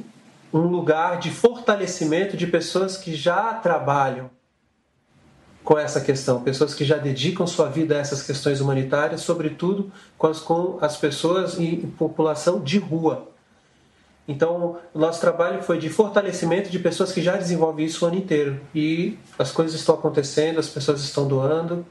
um 0.53 0.61
lugar 0.61 1.19
de 1.19 1.31
fortalecimento 1.31 2.37
de 2.37 2.47
pessoas 2.47 2.99
que 2.99 3.17
já 3.17 3.55
trabalham 3.55 4.31
com 5.65 5.77
essa 5.77 6.01
questão, 6.01 6.43
pessoas 6.43 6.75
que 6.75 6.85
já 6.85 6.97
dedicam 6.97 7.45
sua 7.45 7.69
vida 7.69 7.97
a 7.97 7.99
essas 7.99 8.23
questões 8.23 8.61
humanitárias, 8.61 9.23
sobretudo 9.23 9.91
com 10.17 10.29
as, 10.29 10.39
com 10.39 10.79
as 10.81 10.97
pessoas 10.97 11.59
e 11.59 11.79
população 11.99 12.61
de 12.61 12.79
rua. 12.79 13.29
Então, 14.29 14.79
o 14.93 14.99
nosso 14.99 15.21
trabalho 15.21 15.63
foi 15.63 15.79
de 15.79 15.89
fortalecimento 15.89 16.69
de 16.71 16.79
pessoas 16.79 17.13
que 17.13 17.23
já 17.23 17.37
desenvolvem 17.37 17.87
isso 17.87 18.05
o 18.05 18.09
ano 18.09 18.17
inteiro. 18.17 18.61
E 18.75 19.19
as 19.39 19.51
coisas 19.51 19.75
estão 19.75 19.95
acontecendo, 19.95 20.59
as 20.59 20.69
pessoas 20.69 21.01
estão 21.03 21.27
doando, 21.27 21.87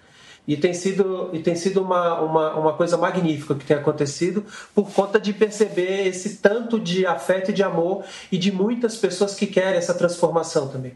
e 0.48 0.56
tem 0.56 0.74
sido, 0.74 1.30
e 1.34 1.40
tem 1.40 1.56
sido 1.56 1.82
uma, 1.82 2.20
uma, 2.22 2.56
uma 2.56 2.74
coisa 2.74 2.98
magnífica 2.98 3.56
que 3.56 3.66
tem 3.66 3.78
acontecido 3.78 4.46
por 4.74 4.92
conta 4.92 5.20
de 5.20 5.34
perceber 5.34 6.08
esse 6.08 6.38
tanto 6.38 6.80
de 6.80 7.06
afeto 7.06 7.52
e 7.52 7.54
de 7.54 7.64
amor 7.64 8.04
e 8.32 8.38
de 8.38 8.52
muitas 8.52 8.96
pessoas 8.98 9.36
que 9.36 9.48
querem 9.48 9.78
essa 9.78 9.94
transformação 9.94 10.68
também. 10.68 10.96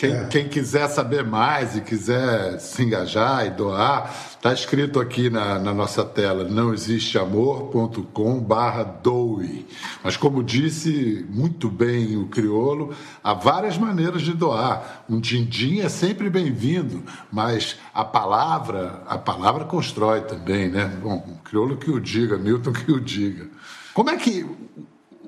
Quem, 0.00 0.12
é. 0.14 0.24
quem, 0.28 0.48
quiser 0.48 0.88
saber 0.88 1.22
mais 1.22 1.76
e 1.76 1.82
quiser 1.82 2.58
se 2.58 2.82
engajar 2.82 3.46
e 3.46 3.50
doar, 3.50 4.10
está 4.30 4.50
escrito 4.50 4.98
aqui 4.98 5.28
na, 5.28 5.58
na, 5.58 5.74
nossa 5.74 6.02
tela, 6.02 6.42
não 6.42 6.72
existe 6.72 7.18
amor.com 7.18 8.40
barra 8.40 8.82
doe. 8.82 9.66
Mas 10.02 10.16
como 10.16 10.42
disse 10.42 11.26
muito 11.28 11.68
bem 11.68 12.16
o 12.16 12.28
criolo, 12.28 12.94
há 13.22 13.34
várias 13.34 13.76
maneiras 13.76 14.22
de 14.22 14.32
doar. 14.32 15.04
Um 15.06 15.20
din-din 15.20 15.80
é 15.80 15.90
sempre 15.90 16.30
bem-vindo, 16.30 17.04
mas 17.30 17.76
a 17.92 18.02
palavra, 18.02 19.02
a 19.06 19.18
palavra 19.18 19.66
constrói 19.66 20.22
também, 20.22 20.70
né? 20.70 20.86
Bom, 21.02 21.16
o 21.28 21.44
criolo 21.44 21.76
que 21.76 21.90
o 21.90 22.00
diga, 22.00 22.38
Milton 22.38 22.72
que 22.72 22.90
o 22.90 22.98
diga. 22.98 23.48
Como 23.92 24.08
é 24.08 24.16
que 24.16 24.46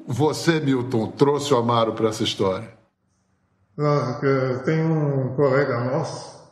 você, 0.07 0.61
Milton, 0.61 1.09
trouxe 1.09 1.53
o 1.53 1.59
Amaro 1.59 1.93
para 1.93 2.09
essa 2.09 2.25
história? 2.25 2.81
Tem 4.65 4.85
um 4.85 5.35
colega 5.35 5.81
nosso 5.85 6.43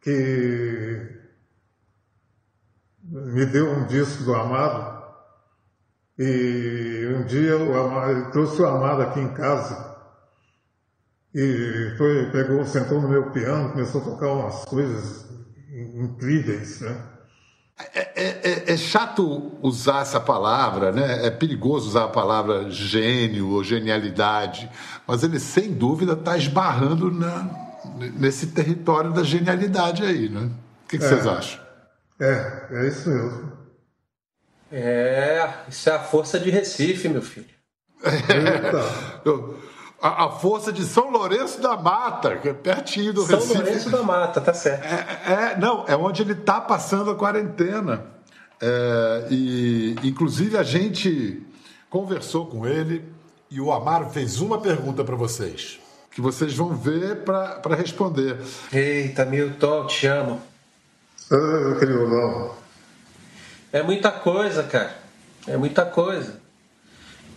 que 0.00 1.18
me 3.02 3.46
deu 3.46 3.70
um 3.70 3.86
disco 3.86 4.24
do 4.24 4.34
Amado 4.34 4.98
e 6.18 7.14
um 7.16 7.24
dia 7.24 7.56
o 7.56 7.78
Amado, 7.78 8.30
trouxe 8.32 8.60
o 8.60 8.66
Amado 8.66 9.02
aqui 9.02 9.20
em 9.20 9.32
casa 9.32 9.96
e 11.34 11.94
foi, 11.96 12.30
pegou, 12.30 12.64
sentou 12.64 13.00
no 13.00 13.08
meu 13.08 13.30
piano, 13.30 13.70
começou 13.70 14.00
a 14.00 14.04
tocar 14.04 14.28
umas 14.28 14.64
coisas 14.64 15.26
incríveis, 15.70 16.80
né? 16.80 17.17
É, 17.94 18.00
é, 18.00 18.40
é, 18.42 18.72
é, 18.72 18.76
chato 18.76 19.52
usar 19.62 20.02
essa 20.02 20.18
palavra, 20.18 20.90
né? 20.90 21.26
É 21.26 21.30
perigoso 21.30 21.88
usar 21.88 22.04
a 22.04 22.08
palavra 22.08 22.68
gênio 22.70 23.50
ou 23.50 23.62
genialidade, 23.62 24.68
mas 25.06 25.22
ele 25.22 25.38
sem 25.38 25.72
dúvida 25.72 26.14
está 26.14 26.36
esbarrando 26.36 27.08
na, 27.10 27.48
nesse 28.18 28.48
território 28.48 29.12
da 29.12 29.22
genialidade 29.22 30.02
aí, 30.02 30.28
né? 30.28 30.50
O 30.84 30.88
que, 30.88 30.98
que 30.98 31.04
vocês 31.04 31.24
é. 31.24 31.30
acham? 31.30 31.60
É, 32.20 32.66
é 32.72 32.88
isso 32.88 33.08
mesmo. 33.08 33.52
É, 34.72 35.48
isso 35.68 35.88
é 35.88 35.92
a 35.92 36.00
força 36.00 36.38
de 36.38 36.50
Recife, 36.50 37.08
meu 37.08 37.22
filho. 37.22 37.46
É. 38.02 38.08
A, 40.00 40.26
a, 40.26 40.30
força 40.30 40.72
de 40.72 40.84
São 40.84 41.10
Lourenço 41.10 41.60
da 41.60 41.76
Mata, 41.76 42.36
que 42.36 42.48
é 42.48 42.54
pertinho 42.54 43.12
do 43.12 43.22
São 43.22 43.36
Recife. 43.36 43.54
São 43.54 43.62
Lourenço 43.62 43.90
da 43.90 44.02
Mata, 44.02 44.40
tá 44.40 44.54
certo. 44.54 44.84
É, 44.84 45.32
é, 45.32 45.56
não, 45.58 45.84
é 45.88 45.96
onde 45.96 46.22
ele 46.22 46.34
está 46.34 46.60
passando 46.60 47.10
a 47.10 47.16
quarentena. 47.16 48.06
É, 48.60 49.26
e, 49.30 49.96
inclusive, 50.04 50.56
a 50.56 50.62
gente 50.62 51.42
conversou 51.90 52.46
com 52.46 52.66
ele 52.66 53.04
e 53.50 53.60
o 53.60 53.72
Amaro 53.72 54.10
fez 54.10 54.40
uma 54.40 54.60
pergunta 54.60 55.02
para 55.02 55.16
vocês, 55.16 55.80
que 56.10 56.20
vocês 56.20 56.54
vão 56.54 56.76
ver 56.76 57.24
para 57.24 57.74
responder. 57.74 58.38
Eita, 58.72 59.24
Milton, 59.24 59.86
te 59.86 60.06
amo. 60.06 60.40
Ah, 61.30 61.76
criolão. 61.78 62.54
É 63.72 63.82
muita 63.82 64.10
coisa, 64.10 64.62
cara. 64.62 64.96
É 65.46 65.56
muita 65.56 65.84
coisa. 65.84 66.40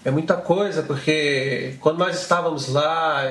É 0.04 0.10
muita 0.10 0.36
coisa, 0.36 0.82
porque 0.82 1.76
quando 1.80 2.00
nós 2.00 2.20
estávamos 2.20 2.68
lá, 2.70 3.24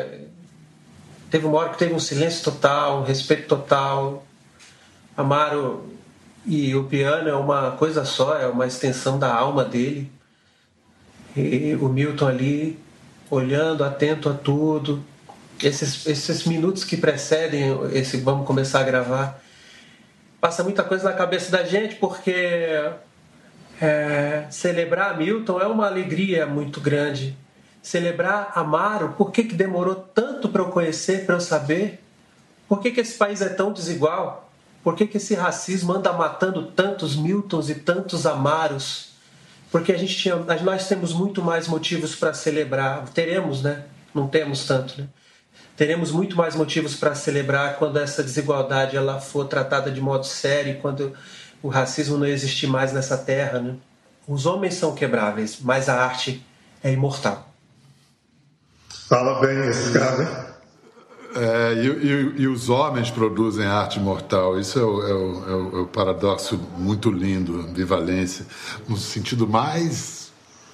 teve 1.29 1.45
uma 1.47 1.59
hora 1.59 1.71
que 1.71 1.79
teve 1.79 1.93
um 1.93 1.99
silêncio 1.99 2.45
total, 2.45 3.01
um 3.01 3.05
respeito 3.05 3.49
total. 3.49 4.25
Amaro 5.17 5.91
e 6.47 6.75
o 6.75 6.85
piano 6.85 7.29
é 7.29 7.35
uma 7.35 7.73
coisa 7.73 8.05
só, 8.05 8.39
é 8.39 8.47
uma 8.47 8.67
extensão 8.67 9.19
da 9.19 9.35
alma 9.35 9.65
dele. 9.65 10.11
E 11.37 11.77
o 11.81 11.89
Milton 11.89 12.29
ali, 12.29 12.79
olhando, 13.29 13.83
atento 13.83 14.29
a 14.29 14.35
tudo. 14.35 15.05
Esses, 15.63 16.07
esses 16.07 16.45
minutos 16.45 16.85
que 16.85 16.97
precedem 16.97 17.79
esse 17.93 18.17
vamos 18.19 18.47
começar 18.47 18.81
a 18.81 18.85
gravar, 18.85 19.43
passa 20.41 20.65
muita 20.65 20.83
coisa 20.83 21.11
na 21.11 21.17
cabeça 21.17 21.51
da 21.51 21.65
gente, 21.65 21.97
porque 21.97 22.91
é, 23.81 24.47
celebrar 24.51 25.17
Milton 25.17 25.61
é 25.61 25.67
uma 25.67 25.87
alegria 25.87 26.47
muito 26.47 26.81
grande. 26.81 27.37
Celebrar 27.83 28.53
Amaro, 28.55 29.15
por 29.17 29.31
que, 29.31 29.45
que 29.45 29.55
demorou 29.55 29.95
tanto 29.95 30.49
para 30.49 30.63
eu 30.63 30.69
conhecer, 30.69 31.25
para 31.25 31.37
eu 31.37 31.41
saber? 31.41 32.03
Por 32.69 32.81
que, 32.81 32.91
que 32.91 33.01
esse 33.01 33.17
país 33.17 33.41
é 33.41 33.49
tão 33.49 33.73
desigual? 33.73 34.51
Por 34.85 34.95
que, 34.95 35.07
que 35.07 35.17
esse 35.17 35.35
racismo 35.35 35.93
anda 35.93 36.13
matando 36.13 36.67
tantos 36.67 37.17
Miltons 37.17 37.71
e 37.71 37.75
tantos 37.77 38.27
Amaros? 38.27 39.11
Porque 39.71 39.93
a 39.93 39.99
gente 39.99 40.17
tinha, 40.17 40.37
nós 40.37 40.89
temos 40.89 41.13
muito 41.13 41.43
mais 41.43 41.69
motivos 41.69 42.15
para 42.15 42.35
celebrar. 42.35 43.09
Teremos, 43.09 43.63
né? 43.63 43.85
Não 44.15 44.27
temos 44.27 44.67
tanto, 44.67 45.01
né? 45.01 45.09
teremos 45.81 46.11
muito 46.11 46.37
mais 46.37 46.55
motivos 46.55 46.95
para 46.95 47.15
celebrar 47.15 47.77
quando 47.77 47.99
essa 47.99 48.23
desigualdade 48.23 48.99
ela 48.99 49.19
for 49.19 49.47
tratada 49.47 49.91
de 49.91 49.99
modo 49.99 50.27
sério, 50.27 50.79
quando 50.83 51.15
o 51.63 51.69
racismo 51.69 52.17
não 52.17 52.27
existir 52.27 52.67
mais 52.67 52.93
nessa 52.93 53.17
terra. 53.17 53.61
Né? 53.61 53.75
Os 54.27 54.47
homens 54.47 54.75
são 54.75 54.95
quebráveis, 54.95 55.59
mas 55.61 55.89
a 55.89 56.03
arte 56.03 56.45
é 56.83 56.93
imortal. 56.93 57.49
Fala 59.09 59.41
bem 59.41 59.69
esse 59.69 59.93
cara. 59.93 60.51
É, 61.35 61.75
e, 61.75 61.87
e, 61.87 62.43
e, 62.43 62.49
os 62.49 62.69
homens 62.69 63.11
produzem 63.11 63.65
arte 63.65 63.99
imortal. 64.01 64.59
Isso 64.59 64.79
é 64.79 64.83
o, 64.83 65.03
é 65.03 65.15
o, 65.15 65.49
é 65.49 65.55
o, 65.55 65.79
é 65.79 65.81
o 65.83 65.87
paradoxo 65.87 66.61
muito 66.77 67.11
lindo, 67.11 67.61
ambivalência, 67.61 68.45
no 68.89 68.97
sentido 68.97 69.47
mais 69.47 70.33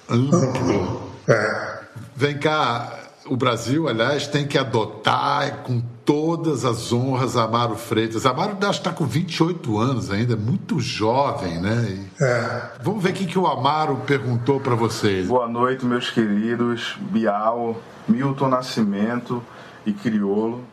amplo. 0.09 1.11
É. 1.27 1.77
Vem 2.15 2.37
cá, 2.37 2.96
o 3.29 3.35
Brasil, 3.35 3.87
aliás, 3.87 4.27
tem 4.27 4.47
que 4.47 4.57
adotar 4.57 5.57
com 5.63 5.81
todas 6.05 6.63
as 6.63 6.91
honras 6.93 7.35
Amaro 7.35 7.75
Freitas. 7.75 8.25
Amaro 8.25 8.57
acho 8.61 8.81
que 8.81 8.87
está 8.87 8.91
com 8.91 9.05
28 9.05 9.77
anos 9.77 10.09
ainda, 10.09 10.33
é 10.33 10.37
muito 10.37 10.79
jovem, 10.79 11.59
né? 11.59 12.07
É. 12.19 12.61
Vamos 12.81 13.03
ver 13.03 13.11
o 13.11 13.13
que, 13.13 13.25
que 13.25 13.37
o 13.37 13.45
Amaro 13.45 13.97
perguntou 14.05 14.59
para 14.59 14.75
vocês. 14.75 15.27
Boa 15.27 15.47
noite, 15.47 15.85
meus 15.85 16.09
queridos 16.09 16.97
Bial, 16.99 17.75
Milton 18.07 18.47
Nascimento 18.47 19.43
e 19.85 19.91
Criolo. 19.91 20.63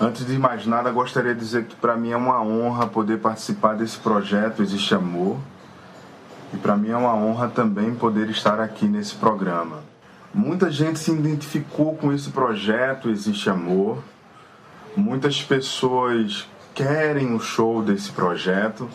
Antes 0.00 0.24
de 0.24 0.38
mais 0.38 0.64
nada, 0.64 0.90
gostaria 0.90 1.34
de 1.34 1.40
dizer 1.40 1.64
que 1.64 1.74
para 1.74 1.96
mim 1.96 2.12
é 2.12 2.16
uma 2.16 2.40
honra 2.40 2.86
poder 2.86 3.18
participar 3.18 3.74
desse 3.74 3.98
projeto 3.98 4.62
Existe 4.62 4.94
Amor. 4.94 5.36
E 6.54 6.56
para 6.56 6.76
mim 6.76 6.90
é 6.90 6.96
uma 6.96 7.14
honra 7.14 7.48
também 7.48 7.94
poder 7.94 8.30
estar 8.30 8.60
aqui 8.60 8.86
nesse 8.86 9.14
programa. 9.14 9.87
Muita 10.32 10.70
gente 10.70 10.98
se 10.98 11.10
identificou 11.10 11.96
com 11.96 12.12
esse 12.12 12.30
projeto 12.30 13.10
Existe 13.10 13.48
Amor. 13.48 14.02
Muitas 14.96 15.42
pessoas 15.42 16.46
querem 16.74 17.34
o 17.34 17.40
show 17.40 17.82
desse 17.82 18.12
projeto. 18.12 18.88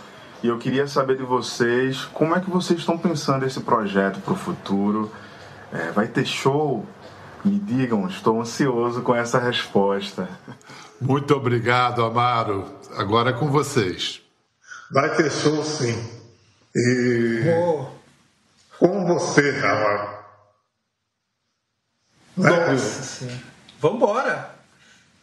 E 0.43 0.47
eu 0.47 0.57
queria 0.57 0.87
saber 0.87 1.17
de 1.17 1.23
vocês 1.23 2.05
como 2.13 2.35
é 2.35 2.39
que 2.39 2.49
vocês 2.49 2.79
estão 2.79 2.97
pensando 2.97 3.45
esse 3.45 3.61
projeto 3.61 4.19
para 4.19 4.33
o 4.33 4.37
futuro. 4.37 5.11
É, 5.71 5.91
vai 5.91 6.07
ter 6.07 6.25
show? 6.25 6.85
Me 7.43 7.59
digam, 7.59 8.07
estou 8.07 8.39
ansioso 8.39 9.01
com 9.01 9.15
essa 9.15 9.39
resposta. 9.39 10.29
Muito 11.01 11.33
obrigado, 11.33 12.03
Amaro. 12.03 12.65
Agora 12.95 13.31
é 13.31 13.33
com 13.33 13.49
vocês. 13.49 14.21
Vai 14.91 15.13
ter 15.15 15.31
show 15.31 15.63
sim. 15.63 15.97
E 16.75 17.43
oh. 17.49 17.85
com 18.79 19.05
você, 19.05 19.49
Amaro. 19.63 20.12
Nossa 22.37 23.03
senhora. 23.03 23.39
Vambora! 23.79 24.55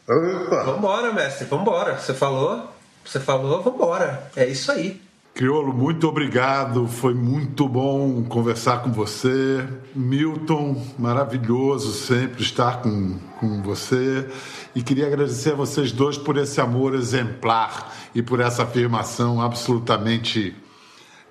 Opa. 0.08 0.64
Vambora, 0.64 1.12
mestre, 1.12 1.46
vambora. 1.46 1.98
Você 1.98 2.12
falou, 2.12 2.68
você 3.04 3.20
falou, 3.20 3.62
vambora. 3.62 4.28
É 4.34 4.46
isso 4.46 4.72
aí. 4.72 5.00
Criolo, 5.34 5.72
muito 5.72 6.08
obrigado. 6.08 6.86
Foi 6.88 7.14
muito 7.14 7.68
bom 7.68 8.24
conversar 8.24 8.82
com 8.82 8.92
você. 8.92 9.66
Milton, 9.94 10.84
maravilhoso 10.98 11.92
sempre 11.92 12.42
estar 12.42 12.82
com, 12.82 13.18
com 13.38 13.62
você. 13.62 14.28
E 14.74 14.82
queria 14.82 15.06
agradecer 15.06 15.52
a 15.52 15.56
vocês 15.56 15.92
dois 15.92 16.18
por 16.18 16.36
esse 16.36 16.60
amor 16.60 16.94
exemplar 16.94 17.94
e 18.14 18.22
por 18.22 18.40
essa 18.40 18.64
afirmação 18.64 19.40
absolutamente 19.40 20.54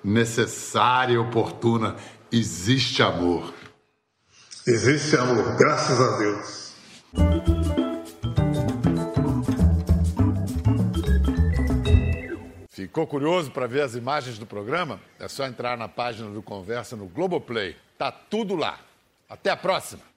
necessária 0.02 1.14
e 1.14 1.18
oportuna. 1.18 1.96
Existe 2.32 3.02
amor. 3.02 3.59
Existe 4.66 5.16
amor, 5.16 5.56
graças 5.56 5.98
a 5.98 6.18
Deus. 6.18 6.74
Ficou 12.68 13.06
curioso 13.06 13.50
para 13.50 13.66
ver 13.66 13.80
as 13.80 13.94
imagens 13.94 14.38
do 14.38 14.44
programa? 14.44 15.00
É 15.18 15.28
só 15.28 15.46
entrar 15.46 15.78
na 15.78 15.88
página 15.88 16.30
do 16.30 16.42
Conversa 16.42 16.94
no 16.94 17.06
Globoplay. 17.06 17.74
Tá 17.96 18.12
tudo 18.12 18.54
lá. 18.54 18.78
Até 19.28 19.50
a 19.50 19.56
próxima! 19.56 20.09